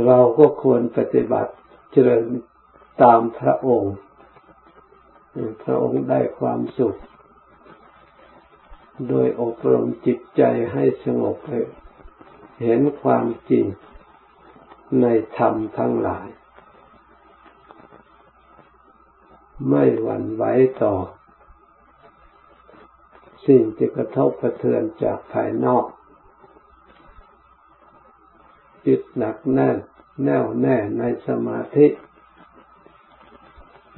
[0.07, 1.53] เราก็ควรปฏิบัติ
[1.93, 2.25] เจริญ
[3.03, 3.97] ตามพระองค์
[5.65, 6.97] พระองค์ได้ความสุข
[9.09, 11.37] โดยอบรมจิตใจให้สงบ
[12.62, 13.65] เห็นความจริง
[15.01, 15.07] ใน
[15.39, 16.27] ธรรมทั้งหลาย
[19.69, 20.45] ไม่หวั่นไหว
[20.83, 20.95] ต่อ
[23.47, 25.85] สิ่งที่กระทบกระเทือนจากภายนอก
[28.87, 29.77] จิตหนักแน่น
[30.25, 31.87] แน่วแน่ในสมาธิ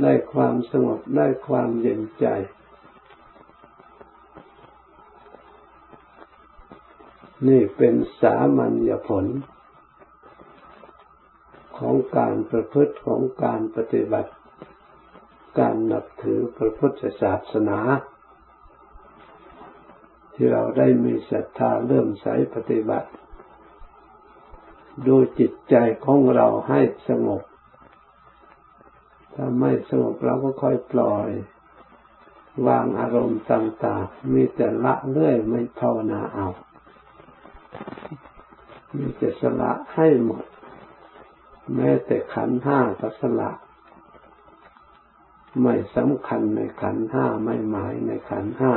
[0.03, 2.27] ได้ความสงบได้ความเย็นใจ
[7.49, 9.27] นี่เป็นสามัญญผล
[11.79, 14.33] ของการประพฤติของการปฏิบัติ
[15.59, 17.79] การนับถือพระพุทธศาสนา
[20.35, 23.09] ที่เราได้มีศรัทธาเริ่มใสปฏิบัติ
[25.07, 27.43] ดูจิตใจของเราให้สงบ
[29.35, 31.29] ถ้าไม่สงบเราก็ค่อยปล่อย
[32.67, 36.49] วางอารมณ์ต่างๆ มีแต่ละเรื่อยไม่ภาวนาเอา
[38.97, 40.45] มีจะสละให้หมด
[41.75, 43.51] แม้แต่ขันห้าก็สละ
[45.63, 48.73] ไม่สำคัญในขันห้าไม่หมายในขันห้า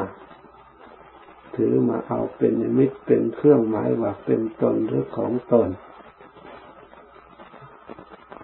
[1.55, 5.69] ถือมาเอาเป็นมิตรเป็นเครื่องหมายว่าเป็นตนหรือของตน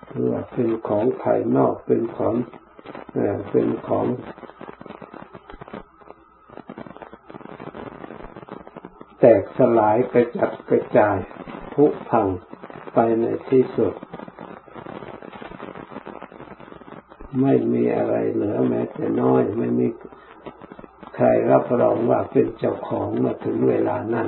[0.10, 2.36] หรือว่าเป็นของภายนอกเป็นของ
[3.52, 4.08] เป็นของ
[9.20, 11.18] แตกสลายกระจัดกระจาย
[11.74, 12.28] ผุพัง
[12.94, 13.94] ไปในที่สุด
[17.42, 19.88] ไม่มีอะไรเหลือแม้แต่น้อยไม่มี
[21.16, 24.28] ใครรับรองว่าเป็นเจ้าของมาถึงเวลานั้น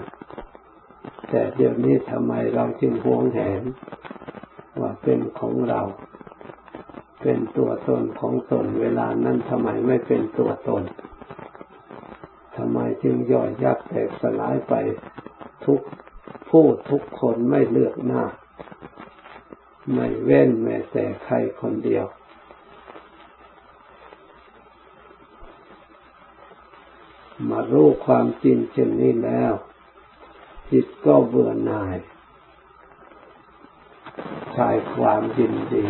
[1.29, 3.61] แต่เดี๋ยวนี้ทำไมเราจึงหวงแหน
[4.79, 5.81] ว่าเป็นของเรา
[7.21, 10.83] เป็นตัวตนของตนเวลานั้นทำไมไม่เป็นตัวตน
[12.55, 14.73] ทำไมจึงย่อยยับแตกสลายไป
[15.65, 15.79] ทุก
[16.49, 18.23] ผู้ทุกคนไม่เลือกหน้า
[19.93, 22.05] ไม่เว้นแม้แต่ใครคนเดียว
[27.49, 29.53] มารู้ความจริงเช่นนี้แล้ว
[30.71, 31.97] จิตก็เบื่อหน่าย
[34.53, 35.87] คลายความยินดี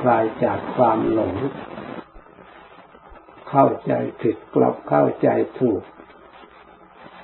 [0.00, 1.34] คลายจากความหลง
[3.48, 5.28] เข้าใจผิดกลับเข้าใจ
[5.60, 5.82] ถูก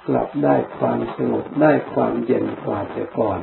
[0.09, 3.41] กลับได้ความสงบได้ความเย็นกว่าแต่ก่อน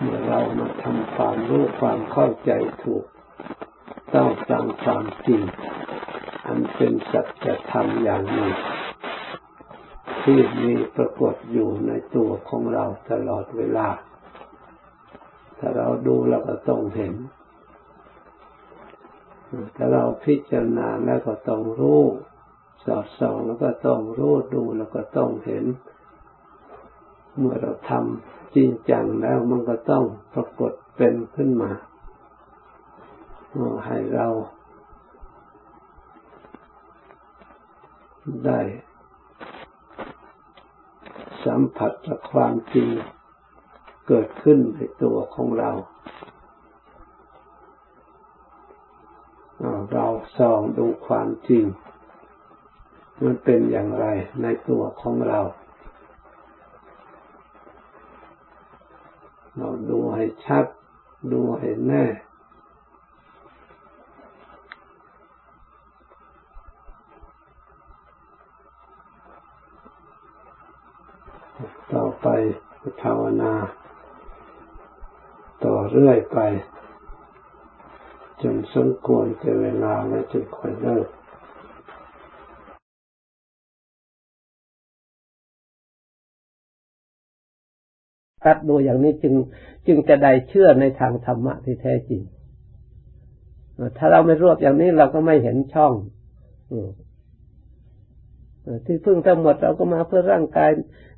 [0.00, 2.52] เมื่อเรามาทำความรู้ความเข้าใจ
[2.84, 3.04] ถูก
[4.14, 5.42] ต้องตามความจริง
[6.46, 8.52] อันเป็นสัจธรรมอย่างหนึ่ง
[10.22, 13.88] ที่มีปรากฏอยู่ในตัวของเราตลอดเวลา
[15.58, 17.14] ถ้าเราดูเราก็ต้องเห็น
[19.76, 22.02] ถ้าเราพิจารณาแล้วก็ต้องรู้
[22.84, 25.64] สอดส่องแล้วก็ต้องรู้ดูแล้วก็ต้องเห็น
[27.38, 31.70] เมื่อเราทำจริงจังแล้วมันก็ต้องปรากฏเป็นขึ้นมา
[33.86, 34.26] ให้เรา
[38.46, 38.60] ได้
[41.44, 42.88] สัมผัสกับความจริง
[44.08, 45.70] เกิดขึ้นในตัวของเรา
[49.92, 50.06] เรา
[50.38, 51.64] ส่องดูความจริง
[53.24, 54.06] มันเป็นอย่างไร
[54.42, 55.40] ในตัวของเรา
[59.58, 60.64] เราดูให้ชัด
[61.32, 62.04] ดูให้แน่
[71.92, 72.28] ต่อ ไป
[73.02, 73.52] ภาวนา
[75.64, 76.38] ต่อเรื่อยไป
[78.42, 81.06] จนสมควรแก่เวลาและจึงค่อยเลิก
[88.44, 89.34] ตัดดูอย่างนี้จึง
[89.86, 92.22] จึงจะได้เชื่อในทางธรรมะที่แท้จริง
[93.96, 95.92] ถ้าเราไม่รวบอย่างนี้เราก็ไม่เห็นช่อง
[98.86, 100.70] ที่พึ่งทั้งหมดเราก็มาเพื่อร่างกาย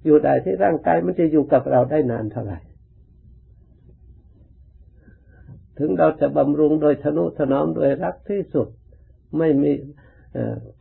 [0.04, 2.58] อยู่ได้ที่ร่างกายมันจะอยู่กับเราได้นานเท่าไหร่
[5.78, 8.68] ถึงเราจะบำรุงโดยทนุถนอมโดยรักที่สุด
[9.38, 9.72] ไม่มี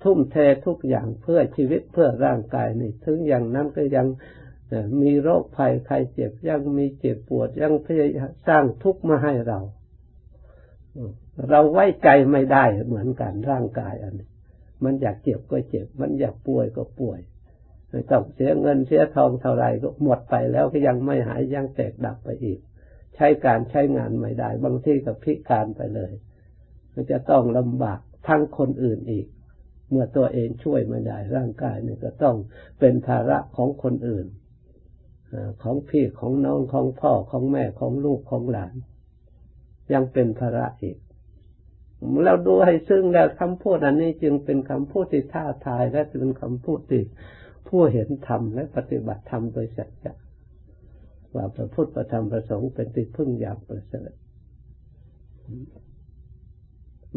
[0.03, 4.07] ทุ่มเททุกอย่างเพื่อชีวิตเพื่อร่างกายนี่ ถึงอย่างนั้นก็ยัง
[5.01, 9.59] มีโรคภัยใครเจ็บยังมีเจ็บปวดยังพยายามสร้างทุกข์มาให้เรา
[11.49, 14.29] เราไว้ใจไม่ได้เหมือนกันร่างกายอันนี้
[14.85, 17.19] มันอยากเจ็บก็เจ็บ มันอยากป่วยก็ป่วย
[18.11, 22.59] ต้องเสียเงินเสียทองเท่าไรก็หมดไปแล้วก็ยังไม่หายยังแตกดับไปอีก
[23.15, 26.11] ใช้การใช้งานไม่ได้ บางที่ก็พิการไปเลย
[26.93, 29.27] มันจะต้องลำบากทั้งคนอื่นอีก
[29.89, 32.35] เมื่อตัวเองช่วยไม่ได้ร่างกายนี่ก็ต้อง
[32.79, 34.27] เป็นภาระของคนอื่น
[35.63, 38.75] ของพี่ของน้องของพ่อของแม่ของลูกของหลาน
[39.93, 40.97] ยังเป็นภาระอีก
[42.25, 47.03] เราดูให้ซึ่งแล้วคำพูดอันนี้จึงเป็นคำพูดที่ท้าทายและเป็นคำพูดที่
[47.67, 50.13] ผู้เห็นธรรมและปฏิบัติธรรมโดยสัจจะ
[51.35, 54.11] ว่าพระพุทธประธรรมประสงค์เป็นที่พึ่งอย่างประเสริฐ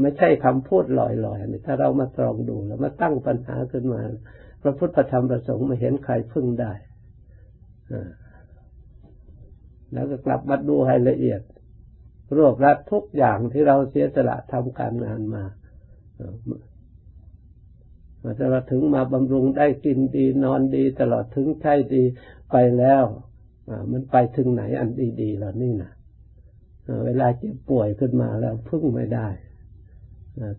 [0.00, 4.00] ไม่ใช่คำพูดลอยๆนี่ถ้าเรามาตรองดูแล้วมาตั้งปัญหาขึ้นมา
[4.62, 6.72] พระพุทธประธรรมประสงค์ไม่เห็นใครพึ่งได้
[9.92, 11.40] แล้วก็กลับมาดูให้ละเอียด
[12.36, 15.44] รวบรัดทุกอย่างที่เราเสียสละทำการงานมา
[18.40, 22.04] ตลอดถึงมาบำรุงได้กินดีนอนดี ตลอดถึงใช้ดี
[22.50, 23.04] ไปแล้ว
[23.92, 25.92] มันไปถึงไหนอันดีๆแล้วนี่นะ
[27.06, 29.28] เวลาเจ็บป่วยขึ้นมาแล้วพึ่งไม่ได้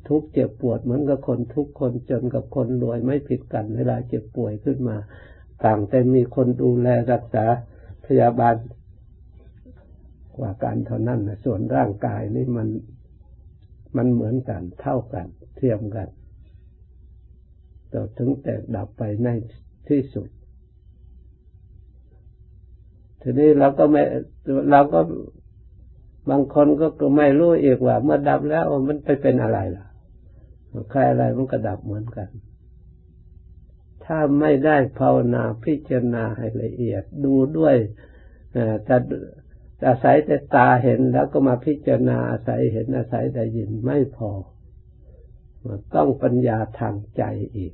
[0.08, 4.98] ทุกเจ็บปวดเหมือนกับคนทุกคนจนกับคนรวยไม่ผิดกัน เวลาเจ็บป่วยขึ้นมา
[5.64, 7.46] ต่างแต่มีคนดูแลรักษา
[8.06, 8.56] พยาบาล
[10.38, 12.68] กว่ากันเท่านั้นนะส่วนร่างกายนี่มัน
[13.98, 15.28] มันเหมือนกันเท่ากัน
[15.58, 16.08] เทียมกัน
[17.92, 19.28] ต่อถึงแตกดับไปใน
[19.90, 20.30] ที่สุด
[23.22, 24.04] ทีนี้เราก็ไม่
[24.72, 25.00] เราก็
[26.30, 29.86] บางคนก็ไม่รู้อีกว่า เมื่อดับแล้วมันไปเป็นอะไรล่ะ
[30.92, 32.30] ใครอะไรมันก็ดับเหมือนกัน
[34.06, 37.76] ถ้าไม่ได้ภาวนาพิจารณาให้ละเอียด ดูด้วย
[38.86, 38.96] แต่
[39.86, 44.32] อาศัยแต่ตาเห็นแล้วก็มาพิจารณาอาศัยเห็นอาศัยได้ยินไม่พอ
[45.96, 47.24] ต้องปัญญาทางใจ
[47.56, 47.74] อีก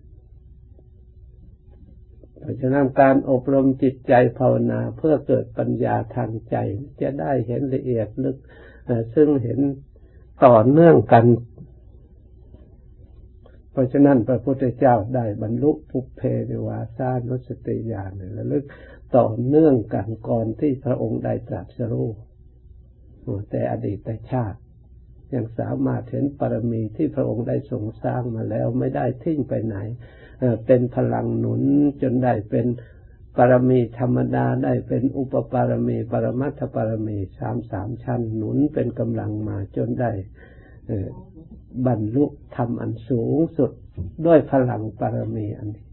[2.39, 6.55] เพราะฉะนั้นการอบรมจิตใจภาวนาเพื่อเกิดปัญญาทางใจ
[7.01, 8.37] จะได้เห็นละเอียดลึก
[9.15, 9.59] ซึ่งเห็น
[10.45, 11.25] ต่อเนื่องกัน
[13.71, 18.63] เพราะฉะนั้นพระพุทธเจ้าได้บรรลุภุเพนิวาสานุสติญาณระลึก
[19.17, 22.09] ต่อเนื่องกันก่อนที่พระองค์ได้ตรัสรู้
[23.49, 24.59] แต่อดีตชาติ
[25.33, 29.77] ยังสามารถเห็นปรมีที่พระองค์ได้ทรงสร้างมาแล้วไม่ได้ทิ้งไปไหน
[30.65, 31.61] เป็นพลังหนุน
[32.01, 32.65] จนได้เป็น
[33.37, 40.11] ปรมีธรรมดาได้เป็นอุปปารมีปรมัตถปรมีสามสามชั้นหนุนเป็นกำลังมาจนได้
[41.87, 43.71] บรรลุธรรมอันสูงสุด
[44.25, 45.85] ด้วยพลังปรมีอันนี้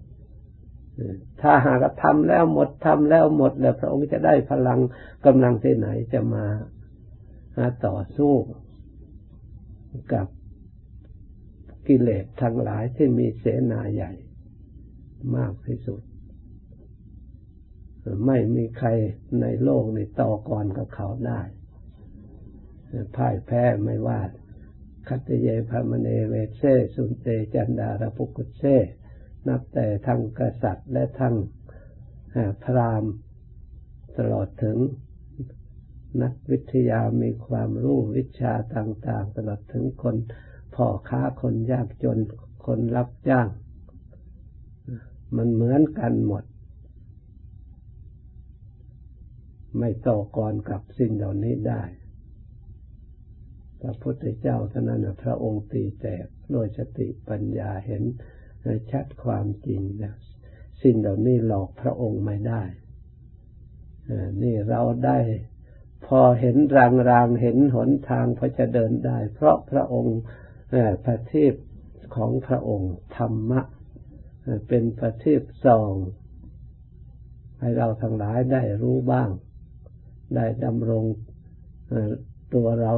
[1.42, 4.80] ถ้าหากทำแล้วหมดทำแล้วหมดแล้วพระองค์จะได้พลัง
[5.26, 6.46] กำลังที่ไหนจะมา
[7.86, 8.34] ต่อสู้
[10.12, 10.26] กับ
[11.86, 14.12] กิเลสทั้งหลายที่มีเสนาใหญ่
[15.36, 16.00] มากที่สุด
[18.26, 18.88] ไม่มีใคร
[19.40, 21.40] ในโลกในต่อก่อนกับเขาได้
[23.16, 24.20] พ่ายแพ้ไม่ว่า
[25.08, 26.62] คัตเยพามเนเวเซ
[26.94, 28.64] สุนเตจันดารปุกุเซ
[29.48, 31.34] นับแต่ทั้งกษัตริย์และทั้ง
[32.64, 33.04] พราม
[34.18, 34.78] ตลอดถึง
[36.22, 40.16] นักวิทยามีความรู้วิชาต่าง ๆ ตลอดถึงคน
[40.74, 42.18] พ่อค้าคนยากจน
[42.66, 43.48] คนรับจ้าง
[45.36, 46.44] มันเหมือนกันหมด
[49.78, 51.82] ไม่ต่อกรกับสิ่งเหล่านี้ได้
[53.80, 58.02] พระพุทธเจ้าเท่านั้นพระองค์ตีแตกโดยสติปัญญาเห็น
[58.92, 60.14] ชัดความจริงนะ
[60.82, 62.62] สิ่งเหล่านี้หลอกพระองค์ไม่ได้
[64.42, 65.18] นี่เราได้
[66.06, 70.18] พอเห็นรางรางเห็นหนทางพอจะเดินได้ เพราะพระองค์
[71.04, 71.54] พระเทพ
[72.16, 73.60] ของพระองค์ธรรมะ
[74.68, 75.94] เป็นประทีปส่อง
[77.60, 79.30] ให้เราทั้งหลายได้รู้บ้าง
[80.34, 81.04] ได้ดำรง
[82.54, 82.92] ตัวเรา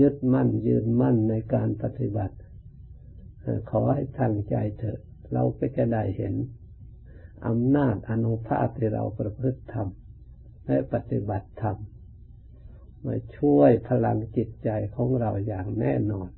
[0.00, 2.36] ยึดมั่นยืนมั่นในการปฏิบัติ
[3.70, 5.00] ขอให้ตั้งใจเถอะ
[5.32, 6.34] เราก็จะได้เห็น
[7.46, 9.88] อำนาจอนุภาพที่เราประพฤติธรรม
[10.66, 11.76] และปฏิบัติธรรม
[13.04, 16.30] มาช่วยพลังจิตใจของเราอย่างแน่นอน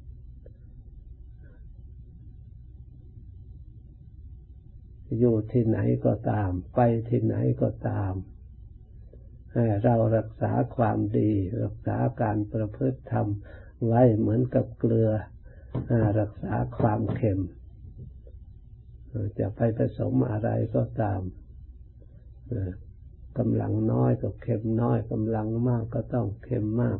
[5.19, 8.13] อยู่ที่ไหนก็ตาม ไปที่ไหนก็ตาม
[9.85, 11.31] เรารักษาความดี
[11.63, 13.27] รักษาการประพฤติธรรม
[13.87, 15.11] ไว้เหมือนกับเกลือ
[16.21, 17.41] รักษาความเค็ม
[19.39, 21.21] จะไปผสมอะไรก็ตาม
[23.39, 26.99] กำลังน้อยก็เค็มน้อยกำลังมากก็ต้องเค็มมาก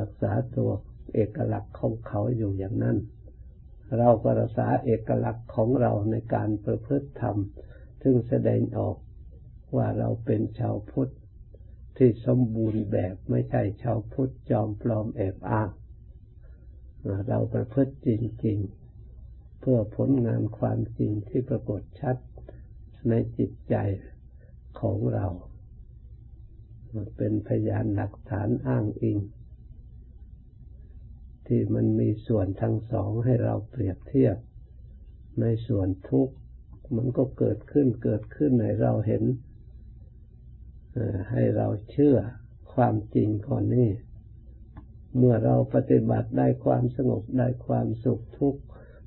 [0.00, 0.70] รักษาตัว
[1.14, 2.96] เอกลักษณ์ของเขาอยู่อย่างนั้น
[3.98, 7.36] เราก็รักษาเอกลักษณ์ของเราในการประพฤติธรรม
[8.02, 8.96] ซึ่งแสดงออก
[9.76, 11.12] ว่าเราเป็นชาวพุทธ
[11.96, 15.70] ที่สมบูรณ์แบบไม่ใช่ชาวพุทธจอมปลอมแอบอ้าง
[17.28, 18.08] เราประพฤติจ
[18.44, 18.85] ริง ๆ
[19.68, 22.16] พื่อผลงานความจริงที่ปรากฏชัด
[23.08, 23.76] ในจิตใจ
[24.80, 25.26] ของเรา
[27.16, 29.18] เป็นพยานหลักฐานอ้างอิง
[31.46, 34.36] ที่มันมีส่วนทั้งสองให้เราเปรียบเทียบ
[35.40, 36.34] ในส่วนทุกข์
[36.96, 39.24] มันก็เกิดขึ้นเกิดขึ้นในเราเห็น
[41.30, 42.16] ให้เราเชื่อ
[42.74, 43.90] ความจริงก่อนนี้
[45.16, 48.62] เมื่อเราปฏิบัติได้ความสงบได้ความสุขทุกข์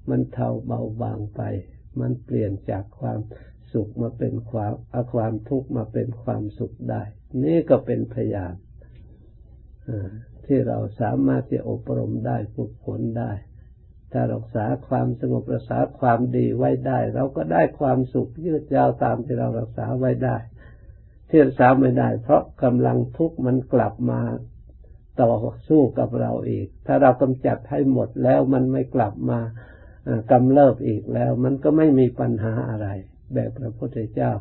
[0.10, 1.42] มันเทาเบาบางไป
[2.00, 3.20] มันเปลี่ยนจากความ
[3.74, 7.02] สุขมาเป็นความอาความทุกข์มาเป็นความสุขได้
[7.44, 8.54] นี่ก็เป็นพยาน
[10.46, 13.32] ที่เราสามารถจะอบรมได้ฝึกฝนได้
[14.12, 20.38] ถ้ารักษาความสงบรักษาความดีไว้ได้ เราก็ได้ความสุขยืดยาวตามที่เรารักษาไว้ได้
[21.30, 24.22] ที่รักษาไม่ได้ เพราะกำลังทุกข์มันกลับมา
[25.22, 25.34] ต่อ
[25.68, 29.40] สู้กับเราอีก ถ้าเรากำจัดให้หมดแล้วมันไม่กลับมา
[30.32, 32.88] กำเริบอีกแล้ว มันก็ไม่มีปัญหาอะไร
[33.34, 34.32] แบบพระพุทธเจ้า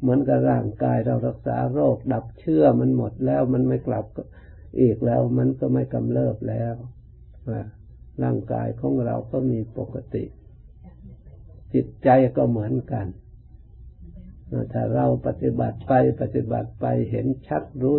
[0.00, 4.06] เหมือนกับร่างกายเรารักษาโรค ดับเชื้อมันหมดแล้วมันไม่กลับ
[4.80, 6.74] อีกแล้ว มันก็ไม่กำเริบแล้ว
[8.22, 10.24] ร่างกายของเราก็มีปกติ
[11.74, 13.06] จิตใจก็เหมือนกัน
[14.72, 17.96] ถ้าเราปฏิบัติไปปฏิบัติไปเห็นชัดรู้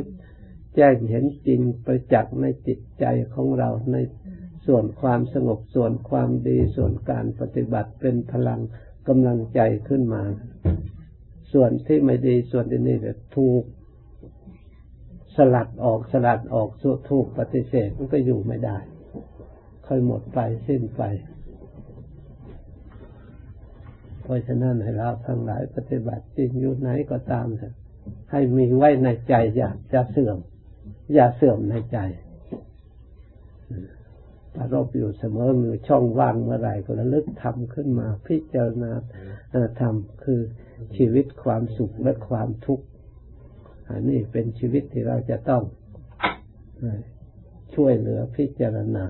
[0.75, 3.95] แจ้งเห็นจริงประจักษ์ในจิตใจของเราใน
[4.67, 8.59] ส่วนความสงบส่วนความดีส่วนการปฏิบัติเป็นพลัง
[9.07, 10.23] กำลังใจขึ้นมา
[11.53, 13.63] ส่วนที่ไม่ดีส่วนที่นี่จะถูก
[15.35, 18.77] สลัดออกสลัดออกสุถูกปฏิเสธมันก็อยู่ไม่ได้
[19.87, 21.01] ค่อยหมดไปสิ้นไป
[24.23, 27.73] เพราะฉะนั้นให้เราทั้งหลายปฏิบัติจริงอยู่ไหนก็ตามเถอะ
[28.31, 30.37] ให้มีไว้ในใจอย่าจะเสื่อม
[31.13, 31.97] อย่าเสื่อมในใจ
[34.55, 38.91] ปรบอยู่เสมอมือช่องว่างเมื่อไหร่ก็ระลึกทำขึ้นมาพิจารณา
[39.81, 40.41] ทำคือ
[40.97, 42.85] ชีวิตความสุขและความทุกข์
[43.89, 45.63] อันนี้เป็นชีวิตที่เราจะต้อง
[47.75, 49.05] ช่วยเหลือพิจารณา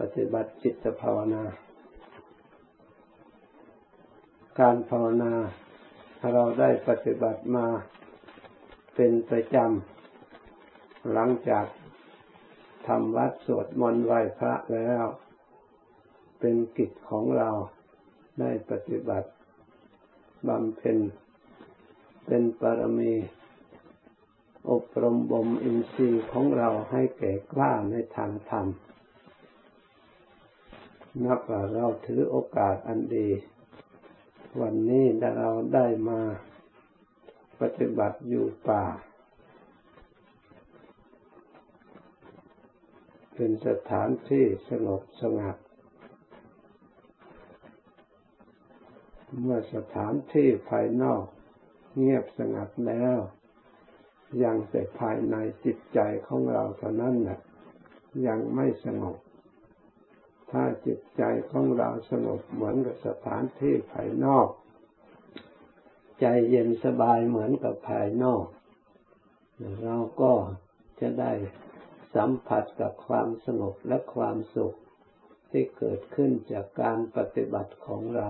[0.00, 1.42] ปฏิบัติจิตภาวนา
[4.60, 5.32] การภาวนา
[6.34, 7.66] เราได้ปฏิบัติมา
[8.96, 11.66] เป็นประจำ หลังจาก
[12.86, 15.04] ทำวัดสวดมนต์ไหว้พระแล้ว
[16.40, 17.50] เป็นกิจของเรา
[18.40, 19.28] ได้ปฏิบัติ
[20.48, 20.98] บำเพ็ญ
[22.26, 23.14] เป็นปรมี
[24.70, 28.66] อบรมบ่มอินทรีย์ของเราให้แก่กล้าในทางธรรม
[31.24, 33.28] นับว่าเราถือโอกาสอันดี
[34.60, 35.04] วันนี้
[35.38, 36.20] เราได้มา
[37.60, 38.84] ปฏิบัติอยู่ป่า
[43.34, 45.56] เป็นสถานที่สงบสงัด
[49.40, 51.24] เมื่อสถานที่ภายนอก
[51.96, 53.18] เงียบสงัดแล้ว
[54.42, 57.40] ยังแต่ภายในจิตใจของเราเท่านั้นแหละ
[58.26, 59.16] ยังไม่สงบ
[60.50, 64.48] ถ้าจิตใจของเราสงบเหมือนกับสถานที่ภายนอก
[66.20, 68.44] ใจเย็นสบายเหมือนกับภายนอก
[69.84, 70.32] เราก็
[71.00, 71.32] จะได้
[72.14, 74.74] สัมผัสกับความสงบและความสุข
[75.50, 78.28] ที่เกิดขึ้นจากการปฏิบัติของเรา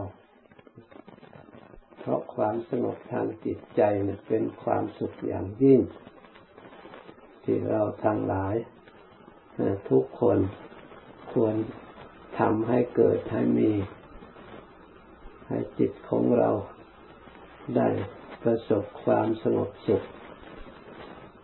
[1.98, 3.82] เพราะความสงบทางจิตใจ
[4.28, 5.80] เป็นความสุขอย่างยิ่ง
[7.44, 8.54] ที่เราทั้งหลาย
[9.90, 10.38] ทุกคน
[11.32, 11.54] ควร
[12.38, 13.72] ทำให้เกิดให้มี
[15.48, 16.50] ให้จิตของเรา
[17.76, 17.88] ได้
[18.42, 20.02] ประสบความสงบสุข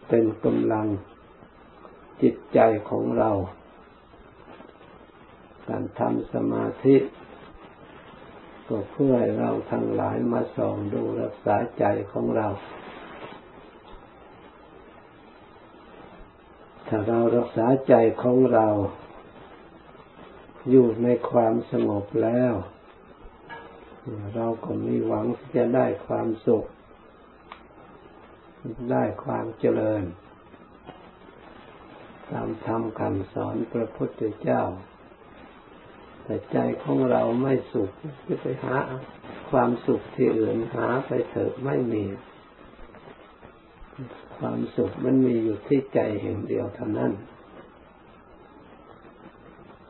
[0.09, 0.87] เป็นกำลัง
[2.23, 2.59] จิตใจ
[2.91, 3.31] ของเรา
[5.69, 6.97] การทำสมาธิ
[8.69, 12.49] ก็เพื่อให้เราทั้งหลายมาส่องดูรักษาใจของเรา
[16.89, 18.69] ถ้าเรารักษาใจของเรา
[20.71, 22.53] อยู่ในความสงบแล้ว
[24.37, 26.65] เราก็มีหวังที่จะได้ความสุข
[28.93, 30.03] ได้ความเจริญ
[32.31, 34.63] ตามธรรมคำสอนพระพุทธเจ้า
[36.23, 37.91] แต่ใจของเราไม่สุข
[38.27, 38.77] จะไปหา
[39.51, 42.05] ความสุขที่อื่นหาไปเถิดไม่มี
[44.37, 47.13] ความสุขมันมีอยู่ที่ใจแห่งเดียวเท่านั้น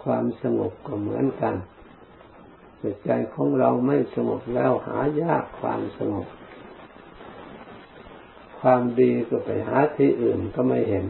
[0.05, 1.55] ความสงบก็เหมือนกัน
[2.85, 6.27] แต่ใจของเราไม่สงบแล้วหายากความสงบ
[8.61, 11.07] ความดีก็ไปหาที่อื่นก็ไม่เห็น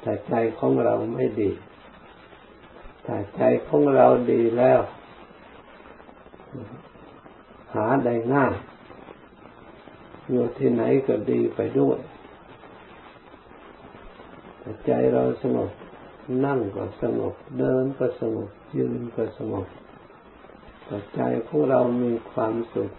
[0.00, 1.50] แต่ใจของเราไม่ดี
[3.04, 4.80] แต่ใจของเราดีแล้ว
[7.74, 8.54] หาได้ง่าย
[10.30, 11.98] อยู่ที่ไหนก็ดีไปด้วย
[14.58, 15.70] แต่ใจเราสงบ
[16.44, 19.66] นั่งก็สงบ เดินก็สงบยืนก็สงบ
[21.14, 22.90] ใจของเรามีความสุข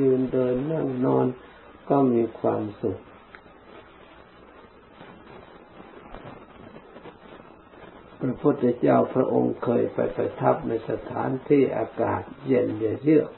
[0.00, 1.26] ยืนเดินนั่งนอน
[1.88, 2.98] ก็มีความสุข
[8.20, 13.30] พระพุทธเจ้าพระองค์เคยไปประทับในสถานที่อากาศเย็นเยือก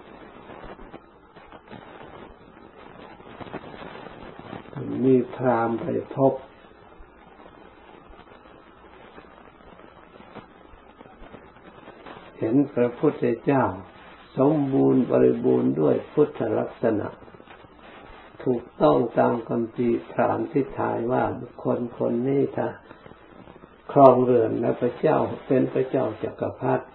[5.04, 5.86] มีพรามไป
[6.16, 6.32] พบ
[12.38, 13.64] เห็นพระพุทธเจ้า
[14.38, 17.08] สมบูรณ์บริบูรณ์ด้วยพุทธลักษณะ
[18.44, 21.24] ถูกต้องตามคำพีพรามที่ทายว่า
[21.62, 22.68] คนคนนี้ถ้า
[23.92, 26.86] ครองเรือนและพระเจ้าเป็นพระเจ้าจักรพรรดิ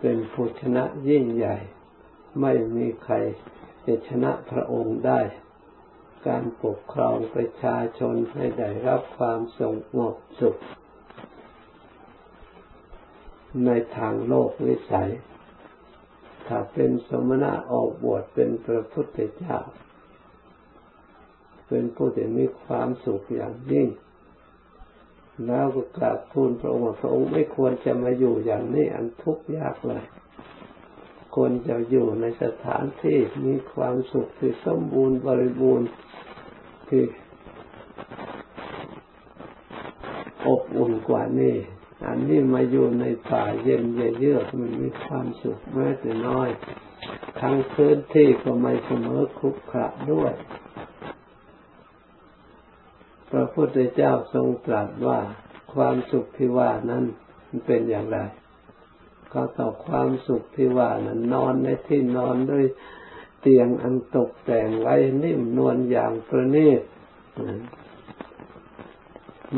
[0.00, 1.56] เป็นผู้ชนะยิ่งใหญ่
[2.40, 3.14] ไม่มีใคร
[3.86, 5.20] จะชนะพระองค์ได้
[6.28, 9.60] การปกครองประชาชนให้ได้รับความส
[9.96, 10.56] งบสุข
[13.66, 15.10] ในทางโลกวิสัย
[16.46, 19.58] ถ้าเป็นสมณะออกบวชเป็นพระพุทธเจ้า
[21.68, 23.88] เป็นผู้ที่มีความสุขอย่างยิ่ง
[25.46, 30.04] แล้วก็กราบทูลพระองค์พระองค์ไม่ควรจะมาอยู่อย่างนี้อันทุกข์ยากเลย
[31.34, 35.88] ควรจะอยู่ในสถานที่มีความสุขที่สมบูรณ์บริบูรณ์
[36.88, 37.04] ที่
[40.46, 41.56] อบอุ่นกว่านี้
[42.06, 43.82] อันนี้มาอยู่ในป่าเย็น
[44.18, 46.48] เยือกมันมีความสุขแม้แต่น้อย
[47.40, 50.32] ทั้งพื้นที่ก็ไม่เสมอคุกขระด้วย
[53.30, 55.18] พระพุทธเจ้าทรงตรัสว่า
[55.74, 57.04] ความสุขที่ว่านั้น
[57.48, 58.18] มันเป็นอย่างไร
[59.32, 62.64] ก็ต่อความสุขที่ว่านั้นนอนในที่นอนด้วย
[63.40, 66.82] เตียงอันตกแต่งไว้นิ่มนวลอย่างประณีต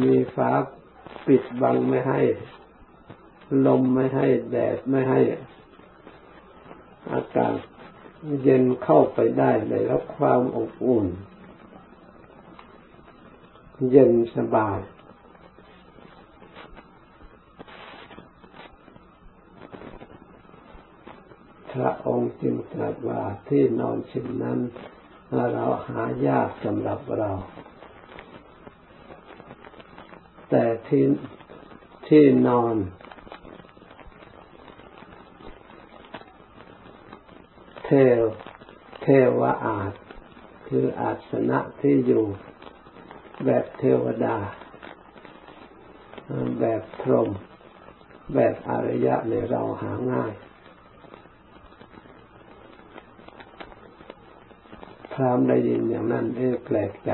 [0.02, 0.50] มีฟ้า
[1.26, 2.20] ปิดบังไม่ให้
[3.66, 5.20] ลมไม่ให้แดดไม่ให้
[7.12, 7.56] อากาศ
[8.42, 11.06] เย็นเข้าไปได้ได้รับความอบอุ่น
[13.90, 14.78] เย็นสบาย
[21.72, 24.58] พระองค์จึงตรัสว่าที่นอนชิ้นนั้น
[25.52, 27.30] เราหายากสำหรับเรา
[30.54, 31.04] แต่ที่
[32.08, 32.76] ที่นอน
[37.84, 37.90] เท
[38.20, 38.22] ว
[39.02, 39.06] เท
[39.40, 39.92] วอาจ
[40.66, 42.24] คืออาสนะที่อยู่
[43.44, 44.36] แบบเทวดา
[46.60, 47.30] แบบพรหม
[48.34, 50.32] แบบอริยะในเราหาง่าย
[55.12, 57.12] พรามได้ยินอย่างนั้นเอ๊แปลกใจ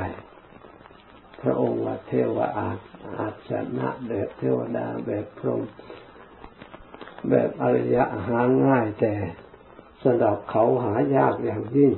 [1.42, 2.78] พระองค์ว่าเทวอาจ
[3.18, 5.62] อาชนะแบบเทวดาแบบพรหม
[7.28, 9.14] แบบอริยะหาง่ายแต่
[10.02, 11.92] สำหรับเขาหายากอย่างยิ่ง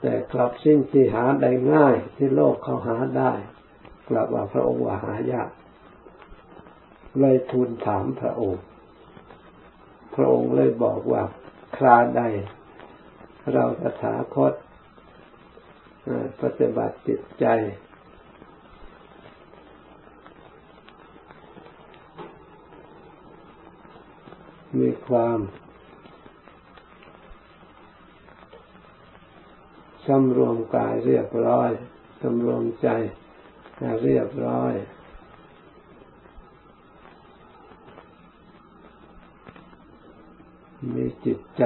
[0.00, 3.32] แต่กลับสิ่งที่หาได้ง่ายที่โลกเขาหาได้
[4.08, 5.48] กลับว่าพระองค์ว่าหายาก
[7.20, 8.62] เลยทูลถามพระองค์
[10.14, 11.22] พระองค์เลยบอกว่า
[11.76, 12.22] คราใด
[13.52, 14.52] เราตถาคต
[16.42, 17.46] ปฏิบัติจิตใจ
[24.78, 25.38] มีความ
[30.06, 31.70] สำรวมกายเรียบร้อย
[32.22, 32.88] สำรวมใจ
[34.04, 34.74] เรียบร้อย
[40.94, 41.64] มีจิตใจ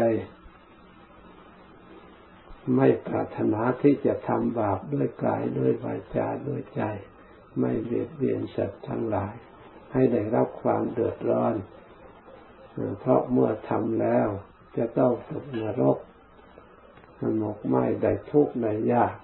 [2.77, 6.83] ไม่ปรารถนาที่จะทำบาปด้วยกายด้วยวาจาด้วยใจ
[7.59, 9.35] ไม่เบียดเบียนสัตว์ทั้งหลาย
[9.93, 11.55] ให้ได้รับความเดือดร้อน
[13.01, 14.29] เพราะเมื่อทำแล้ว
[14.77, 15.99] จะต้องตกนรก
[17.39, 19.15] หมกไหม้ได้ทุกข์ได้ยาก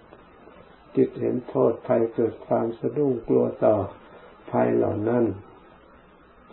[0.97, 3.77] จิตเห็นโทษภัยเกิดความสะดุ้งกลัวต่อ
[4.51, 5.25] ภัยเหล่านั้น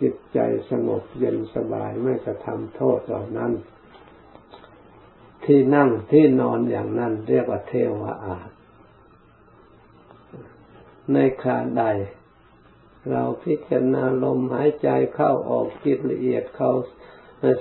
[0.00, 0.38] จิตใจ
[0.70, 3.52] สงบเย็นสบายไม่กระทำโทษเหล่านั้น
[5.46, 7.92] ที่นั่งที่นอนอย่างนั้นเรียกว่าเทว
[8.24, 8.36] อา
[11.12, 11.84] ในคราใด
[13.10, 16.72] เราพิจารณาลมหายใจเข้าออกจิตละเอียดเข้า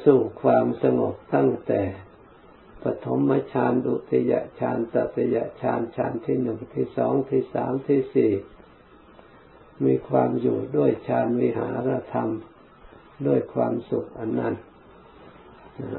[0.05, 1.81] สู่ความสงบตั้งแต่
[2.83, 8.31] ปฐมฌานดุติยฌานตติยฌานฌานที่หนึ่งที่สองที่สามที่สี่
[9.85, 12.29] มีความอยู่ด้วยฌานวิหารธรรม
[13.27, 14.55] ด้วยความสุขอันนั้น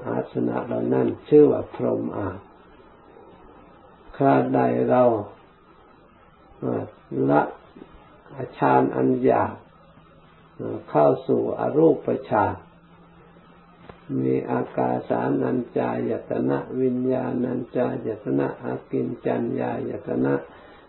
[0.08, 2.28] อาสนะเหล่านั้นชื่อว่าพรหมอา
[4.16, 5.02] คราใดเรา
[7.30, 7.42] ละ
[8.58, 9.52] ฌานอันยาก
[10.88, 12.54] เข้าสู่อรูปฌาน
[14.22, 20.34] มีอากาสานัญจายตนะวิญญาณัญจายตนะอากินจัญญายตนะ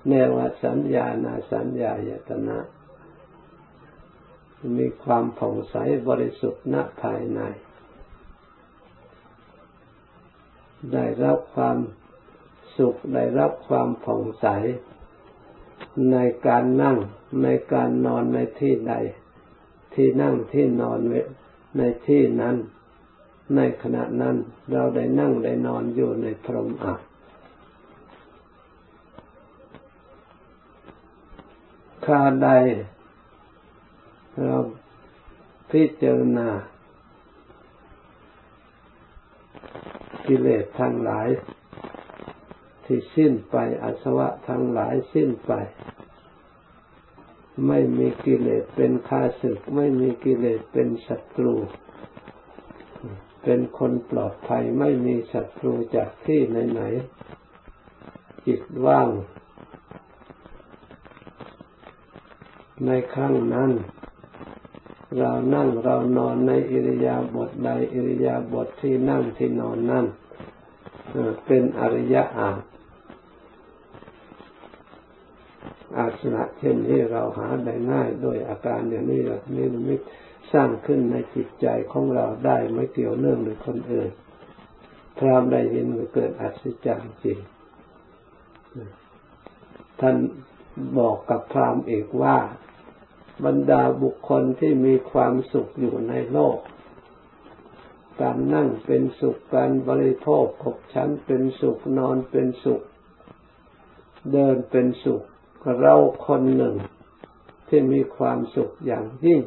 [0.07, 2.57] เนวสัญญาณสัญญายตนะ
[4.77, 5.75] มีความผ่องใส
[6.07, 7.41] บริสุทธิ์ณภายใน
[10.93, 11.77] ได้รับความ
[12.77, 14.47] สุขได้รับความผ่องใส
[16.11, 16.17] ใน
[16.47, 16.97] การนั่ง
[17.43, 18.93] ในการนอนในที่ใด
[19.93, 20.99] ที่นั่งที่นอน
[21.77, 22.55] ในที่นั้น
[23.55, 24.35] ในขณะนั้น
[24.71, 26.99] เราได้นั่งได้นอนอยู่ในพรหมอัก
[32.05, 32.49] คาใด
[34.43, 34.57] เรา
[35.71, 36.47] พิจารณา
[40.27, 41.29] กิเลสทั้งหลาย
[42.85, 45.51] ที่สิ้นไปอาสวะทั้งหลายสิ้นไป
[47.67, 51.55] ไม่มีกิเลสเป็นข้าศึก ไม่มีกิเลสเป็นศัตรู
[53.43, 59.09] เป็นคนปลอดภัยไม่มีศัตรูจากที่ไหนๆจิตว่าง
[62.85, 63.71] ในครั้งนั้น
[65.19, 70.05] เรานั่งเรานอนในอิริยาบถใดอิริยาบถทที่นั่งที่นอนนั่น
[71.45, 72.49] เป็นอริยอา
[75.97, 79.21] อาสนะเช่นนี้เราหาได้ง่ายโดยอาการอย่างนี้
[79.55, 80.01] นี่มิต
[80.51, 84.09] สร้างขึ้นในจิตใจของเราได้ไม่เกี่ยวเนื่องหรือคนอื่น
[85.17, 87.39] พรามได้ยินเกิดอัศจรรย์จริง
[89.99, 90.15] ท่าน
[90.99, 92.37] บอกกับพรามเอกว่า
[93.43, 96.57] บรรดาบุคคลที่มีความสุขอยู่ในโลก
[98.21, 102.81] การนั่งเป็นสุข การบริโภคขบชั้นเป็นสุข นอนเป็นสุข
[104.31, 105.23] เดินเป็นสุข
[105.79, 106.75] เราคนหนึ่ง
[107.67, 109.41] ที่มีความสุขอย่างยิ่ง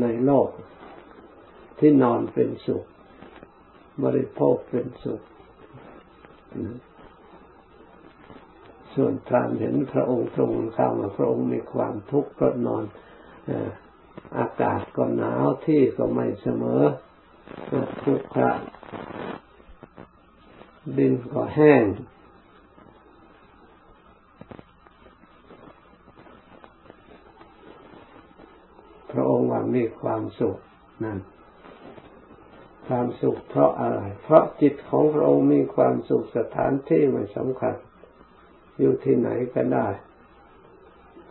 [0.00, 0.48] ในโลก
[1.78, 2.84] ที่นอนเป็นสุข
[4.04, 5.20] บริโภคเป็นสุข
[8.94, 12.84] ส่วนพรามเห็นพระองค์ตรงข้ามพระองค์มีความทุกข์เพราะนอน
[14.38, 16.82] อากาศก็หนาวที่ก็ไม่เสมอ
[18.04, 18.52] ทุกข์ระ
[20.98, 21.84] ดินก็แห้ง
[29.12, 30.56] พระองค์ว่ามีความสุข
[31.04, 31.18] นั่น
[32.86, 37.74] ความสุขเพราะอะไร เพราะจิตของพระองค์มีความสุขสถานที่ไม่สำคัญ
[38.78, 39.88] อยู่ที่ไหนก็ได้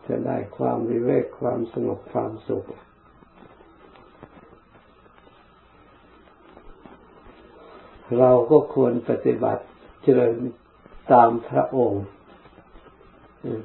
[0.07, 2.65] จะได้ความวิเวกความสงบความสุข
[8.19, 9.63] เราก็ควรปฏิบัติ
[10.03, 10.35] เจริญ
[11.11, 12.05] ตามพระองค์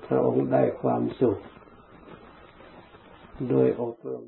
[0.07, 1.39] พระองค์ได้ความสุข
[3.51, 4.21] โดยอบรม